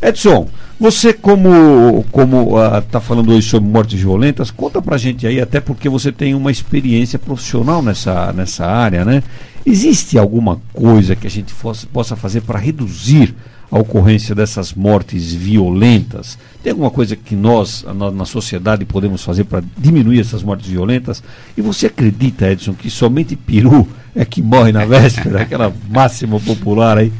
[0.01, 5.61] Edson, você como como está falando hoje sobre mortes violentas, conta pra gente aí, até
[5.61, 9.23] porque você tem uma experiência profissional nessa, nessa área, né?
[9.67, 13.35] Existe alguma coisa que a gente fosse, possa fazer para reduzir
[13.71, 16.39] a ocorrência dessas mortes violentas?
[16.63, 21.23] Tem alguma coisa que nós, na, na sociedade, podemos fazer para diminuir essas mortes violentas?
[21.57, 26.99] E você acredita, Edson, que somente peru é que morre na véspera, aquela máxima popular
[26.99, 27.13] aí?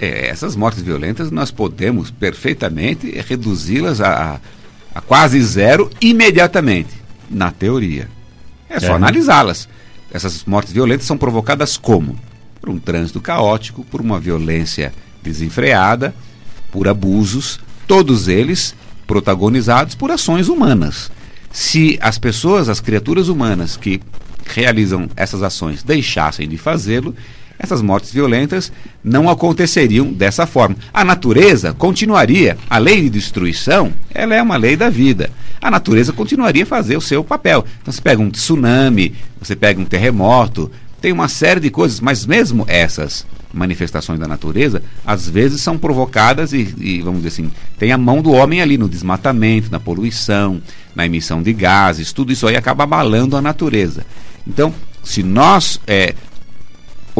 [0.00, 4.40] É, essas mortes violentas nós podemos perfeitamente reduzi-las a,
[4.94, 6.88] a- quase zero imediatamente,
[7.30, 8.08] na teoria.
[8.68, 8.94] É só É, né?
[8.96, 9.68] analisá-las.
[10.10, 12.18] Essas mortes violentas são provocadas como?
[12.60, 14.92] Por um trânsito caótico, por uma violência
[15.22, 16.14] desenfreada,
[16.72, 18.74] por abusos, todos eles
[19.06, 21.10] protagonizados por ações humanas.
[21.52, 24.00] Se as pessoas, as criaturas humanas que
[24.46, 27.14] realizam essas ações deixassem de fazê-lo,
[27.62, 28.72] essas mortes violentas
[29.04, 30.76] não aconteceriam dessa forma.
[30.92, 35.30] A natureza continuaria, a lei de destruição, ela é uma lei da vida.
[35.60, 37.64] A natureza continuaria a fazer o seu papel.
[37.82, 40.70] Então você pega um tsunami, você pega um terremoto,
[41.02, 46.54] tem uma série de coisas, mas mesmo essas manifestações da natureza, às vezes são provocadas
[46.54, 50.62] e, e, vamos dizer assim, tem a mão do homem ali no desmatamento, na poluição,
[50.94, 54.06] na emissão de gases, tudo isso aí acaba abalando a natureza.
[54.46, 56.14] Então, se nós é,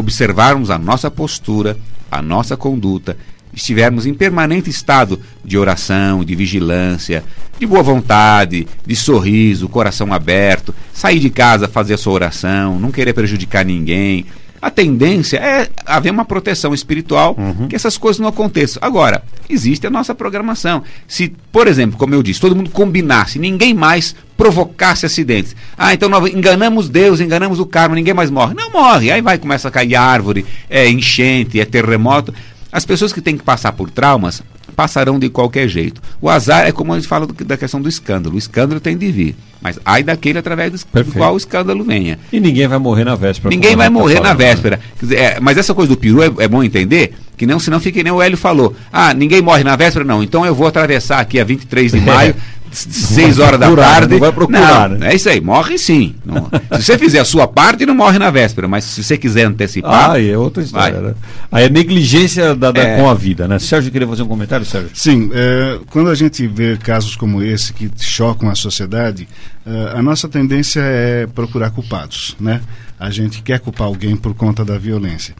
[0.01, 1.77] observarmos a nossa postura,
[2.11, 3.15] a nossa conduta,
[3.53, 7.23] estivermos em permanente estado de oração, de vigilância,
[7.59, 12.91] de boa vontade, de sorriso, coração aberto, sair de casa, fazer a sua oração, não
[12.91, 14.25] querer prejudicar ninguém.
[14.61, 17.35] A tendência é haver uma proteção espiritual,
[17.67, 18.79] que essas coisas não aconteçam.
[18.81, 20.83] Agora, existe a nossa programação.
[21.07, 25.55] Se, por exemplo, como eu disse, todo mundo combinasse, ninguém mais provocasse acidentes.
[25.77, 28.53] Ah, então nós enganamos Deus, enganamos o karma, ninguém mais morre.
[28.53, 29.11] Não morre.
[29.11, 32.33] Aí vai, começa a cair árvore, é enchente, é terremoto.
[32.71, 36.01] As pessoas que têm que passar por traumas passarão de qualquer jeito.
[36.21, 38.35] O azar é como a gente fala do- da questão do escândalo.
[38.35, 39.35] O escândalo tem de vir.
[39.61, 42.17] Mas ai daquele através do, do qual o escândalo venha.
[42.33, 43.53] E ninguém vai morrer na véspera.
[43.53, 44.35] Ninguém vai tá morrer na né?
[44.35, 44.79] véspera.
[45.11, 48.11] É, mas essa coisa do peru é, é bom entender, que não, senão fica nem
[48.11, 48.75] o Hélio falou.
[48.91, 50.03] Ah, ninguém morre na véspera?
[50.03, 50.23] Não.
[50.23, 52.33] Então eu vou atravessar aqui a 23 de maio,
[52.71, 54.13] 6 horas da procurar, tarde.
[54.13, 55.11] não vai procurar, Não, né?
[55.11, 56.15] É isso aí, morre sim.
[56.25, 56.49] Não-
[56.79, 58.67] se você fizer a sua parte, não morre na véspera.
[58.67, 60.09] Mas se você quiser antecipar.
[60.11, 61.13] Ah, aí é outra história, né?
[61.51, 62.97] Aí é negligência da, da- É.
[62.97, 63.59] com a vida, né?
[63.59, 64.89] Sérgio queria fazer um comentário, Sérgio?
[64.93, 69.27] Sim, é, quando a gente vê casos como esse que chocam a sociedade,
[69.65, 72.61] é, a nossa tendência é procurar culpados, né?
[72.99, 75.33] A gente quer culpar alguém por conta da violência.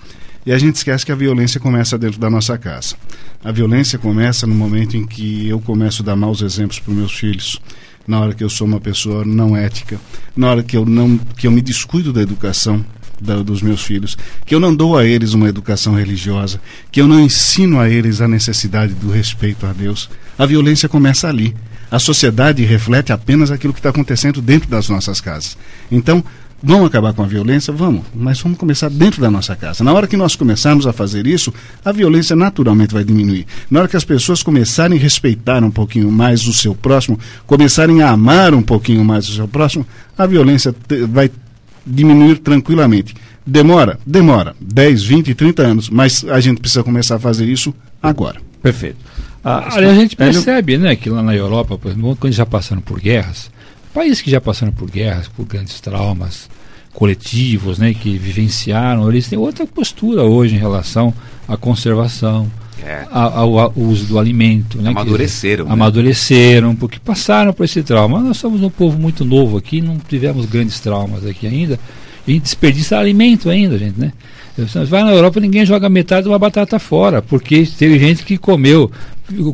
[0.45, 2.95] E a gente esquece que a violência começa dentro da nossa casa.
[3.43, 7.13] A violência começa no momento em que eu começo a dar maus exemplos para meus
[7.13, 7.59] filhos,
[8.07, 9.99] na hora que eu sou uma pessoa não ética,
[10.35, 12.83] na hora que eu não que eu me descuido da educação
[13.21, 16.59] da- dos meus filhos, que eu não dou a eles uma educação religiosa,
[16.91, 20.09] que eu não ensino a eles a necessidade do respeito a Deus.
[20.39, 21.55] A violência começa ali.
[21.91, 25.55] A sociedade reflete apenas aquilo que está acontecendo dentro das nossas casas.
[25.91, 26.23] Então,
[26.63, 27.71] vamos acabar com a violência?
[27.73, 29.83] Vamos, mas vamos começar dentro da nossa casa.
[29.83, 31.53] Na hora que nós começarmos a fazer isso,
[31.83, 33.45] a violência naturalmente vai diminuir.
[33.69, 38.01] Na hora que as pessoas começarem a respeitar um pouquinho mais o seu próximo, começarem
[38.01, 39.85] a amar um pouquinho mais o seu próximo,
[40.17, 41.29] a violência te- vai
[41.85, 43.15] diminuir tranquilamente.
[43.45, 43.99] Demora?
[44.05, 44.55] Demora.
[44.61, 45.89] 10, 20, 30 anos.
[45.89, 48.39] Mas a gente precisa começar a fazer isso agora.
[48.61, 48.97] Perfeito.
[49.43, 52.79] Ah, Olha, a gente percebe, né, que lá na Europa, por exemplo, quando já passaram
[52.81, 53.49] por guerras,
[53.93, 56.49] países que já passaram por guerras, por grandes traumas
[56.93, 61.13] coletivos, né, que vivenciaram, eles têm outra postura hoje em relação
[61.47, 62.51] à conservação,
[62.83, 63.05] É.
[63.11, 65.71] a- ao, ao uso do alimento, né, Amadureceram, né?
[65.71, 68.19] amadureceram, porque passaram por esse trauma.
[68.19, 71.79] Nós somos um povo muito novo aqui, não tivemos grandes traumas aqui ainda.
[72.27, 74.11] E desperdiça alimento ainda, gente, né?
[74.87, 78.91] Vai na Europa, ninguém joga metade de uma batata fora, porque teve gente que comeu,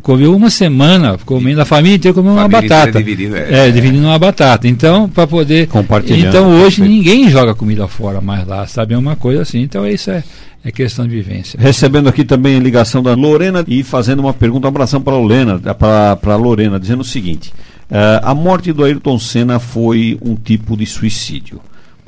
[0.01, 2.97] comeu uma semana, comendo a família inteira comeu uma batata.
[2.97, 3.67] dividindo, é.
[3.67, 4.67] é, dividindo uma batata.
[4.67, 6.89] Então, para poder Compartilhando, Então, hoje perfeito.
[6.89, 8.93] ninguém joga comida fora mais lá, sabe?
[8.93, 9.61] É uma coisa assim.
[9.61, 10.23] Então, isso é,
[10.63, 11.59] é questão de vivência.
[11.59, 15.17] Recebendo aqui também a ligação da Lorena e fazendo uma pergunta, um abração para a
[15.17, 17.53] Lorena, para Lorena, dizendo o seguinte:
[17.89, 21.61] eh, a morte do Ayrton Senna foi um tipo de suicídio.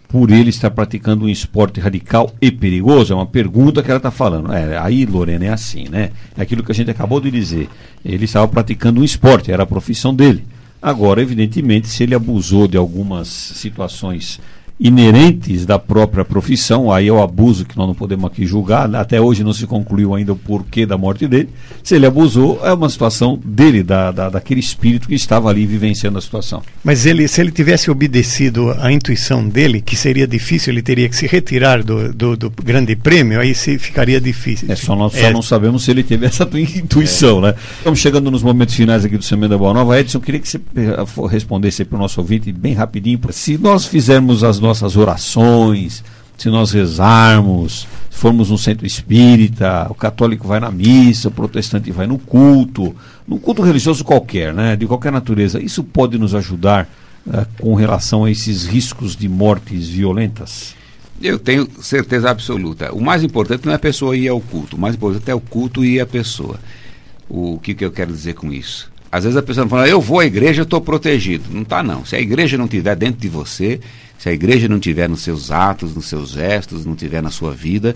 [0.10, 3.14] Por ele estar praticando um esporte radical e perigoso?
[3.14, 4.52] É uma pergunta que ela está falando.
[4.52, 6.10] É, aí, Lorena, é assim, né?
[6.36, 7.70] É aquilo que a gente acabou de dizer.
[8.04, 10.44] Ele estava praticando um esporte, era a profissão dele.
[10.82, 14.40] Agora, evidentemente, se ele abusou de algumas situações
[14.80, 19.20] inerentes da própria profissão, aí é o abuso que nós não podemos aqui julgar, até
[19.20, 21.50] hoje não se concluiu ainda o porquê da morte dele.
[21.84, 26.18] Se ele abusou, é uma situação dele, da, da, daquele espírito que estava ali vivenciando
[26.18, 26.62] a situação.
[26.82, 31.16] Mas ele, se ele tivesse obedecido à intuição dele, que seria difícil, ele teria que
[31.16, 34.72] se retirar do, do, do grande prêmio, aí se ficaria difícil.
[34.72, 35.34] É, só nós só é.
[35.34, 37.52] não sabemos se ele teve essa intuição, é.
[37.52, 37.56] né?
[37.78, 40.00] Estamos chegando nos momentos finais aqui do Semana Boa Nova.
[40.00, 44.42] Edson, queria que você eh, respondesse para o nosso ouvinte, bem rapidinho, se nós fizermos
[44.42, 46.04] as nossas orações,
[46.38, 52.06] se nós rezarmos, formos um centro espírita, o católico vai na missa, o protestante vai
[52.06, 52.96] no culto,
[53.28, 56.88] num culto religioso qualquer, né, de qualquer natureza, isso pode nos ajudar
[57.26, 60.76] uh, com relação a esses riscos de mortes violentas?
[61.22, 62.94] Eu tenho certeza absoluta.
[62.94, 65.42] O mais importante não é a pessoa ir ao culto, o mais importante é o
[65.42, 66.60] culto e a pessoa.
[67.30, 68.92] O que, que eu quero dizer com isso?
[69.12, 71.46] Às vezes a pessoa fala, eu vou à igreja, eu estou protegido.
[71.52, 72.06] Não está não.
[72.06, 73.80] Se a igreja não estiver dentro de você,
[74.20, 77.54] se a igreja não estiver nos seus atos, nos seus gestos, não estiver na sua
[77.54, 77.96] vida,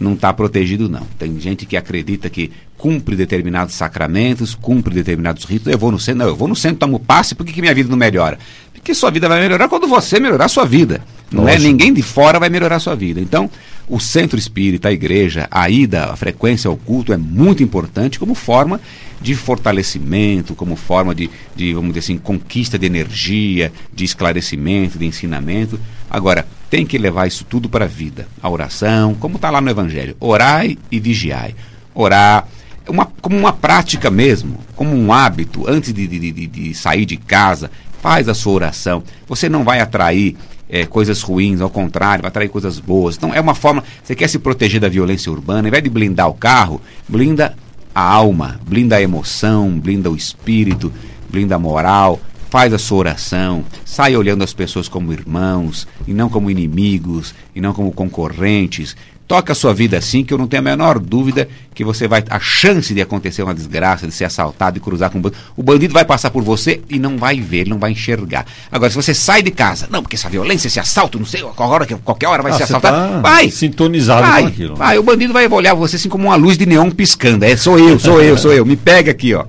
[0.00, 1.02] não está protegido não.
[1.18, 5.66] Tem gente que acredita que cumpre determinados sacramentos, cumpre determinados ritos.
[5.66, 7.74] Eu vou no centro, não, eu vou no centro, tomo passe, por que, que minha
[7.74, 8.38] vida não melhora?
[8.72, 11.02] Porque sua vida vai melhorar quando você melhorar a sua vida.
[11.32, 13.20] Não é ninguém de fora vai melhorar a sua vida.
[13.20, 13.50] Então,
[13.88, 18.34] o centro espírita, a igreja, a ida, a frequência ao culto é muito importante como
[18.34, 18.80] forma
[19.20, 25.06] de fortalecimento, como forma de, de, vamos dizer assim, conquista de energia, de esclarecimento, de
[25.06, 25.78] ensinamento.
[26.10, 28.26] Agora, tem que levar isso tudo para a vida.
[28.42, 31.54] A oração, como está lá no Evangelho, orai e vigiai.
[31.94, 32.48] Orar
[32.88, 37.16] uma, como uma prática mesmo, como um hábito, antes de, de, de, de sair de
[37.16, 37.70] casa,
[38.02, 39.02] faz a sua oração.
[39.26, 40.36] Você não vai atrair
[40.68, 43.16] é, coisas ruins, ao contrário, vai atrair coisas boas.
[43.16, 46.28] Então é uma forma, você quer se proteger da violência urbana, ao invés de blindar
[46.28, 47.56] o carro, blinda
[47.94, 50.92] a alma, blinda a emoção, blinda o espírito,
[51.30, 56.28] blinda a moral, faz a sua oração, sai olhando as pessoas como irmãos, e não
[56.28, 58.96] como inimigos, e não como concorrentes,
[59.26, 62.22] Toca a sua vida assim, que eu não tenho a menor dúvida que você vai.
[62.28, 65.42] A chance de acontecer uma desgraça, de ser assaltado e cruzar com um bandido.
[65.56, 68.44] O bandido vai passar por você e não vai ver, ele não vai enxergar.
[68.70, 71.96] Agora, se você sai de casa, não, porque essa violência, esse assalto, não sei, qualquer,
[72.04, 73.14] qualquer hora vai ah, ser assaltado.
[73.14, 73.50] Tá vai!
[73.50, 74.76] Sintonizado vai, com aquilo.
[74.76, 77.44] Vai, o bandido vai olhar você assim como uma luz de neon piscando.
[77.44, 78.66] É, sou eu, sou eu, sou eu.
[78.66, 79.46] Me pega aqui, ó.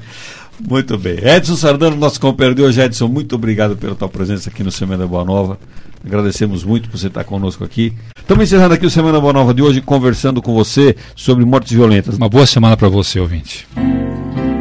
[0.60, 1.18] Muito bem.
[1.22, 2.82] Edson Sardano, nosso companheiro de hoje.
[2.82, 5.58] Edson, muito obrigado pela tua presença aqui no Semana Boa Nova.
[6.06, 7.94] Agradecemos muito por você estar conosco aqui.
[8.18, 12.16] Estamos encerrando aqui o Semana Boa Nova de hoje, conversando com você sobre mortes violentas.
[12.16, 13.68] Uma boa semana para você, ouvinte.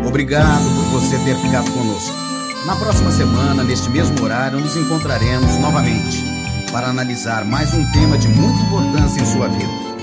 [0.06, 2.14] Obrigado por você ter ficado conosco.
[2.66, 6.24] Na próxima semana, neste mesmo horário, nos encontraremos novamente
[6.72, 9.93] para analisar mais um tema de muita importância em sua vida.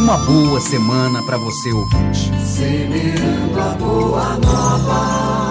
[0.00, 2.32] Uma boa semana para você, ouvinte.
[2.42, 5.49] Semeando a boa nova.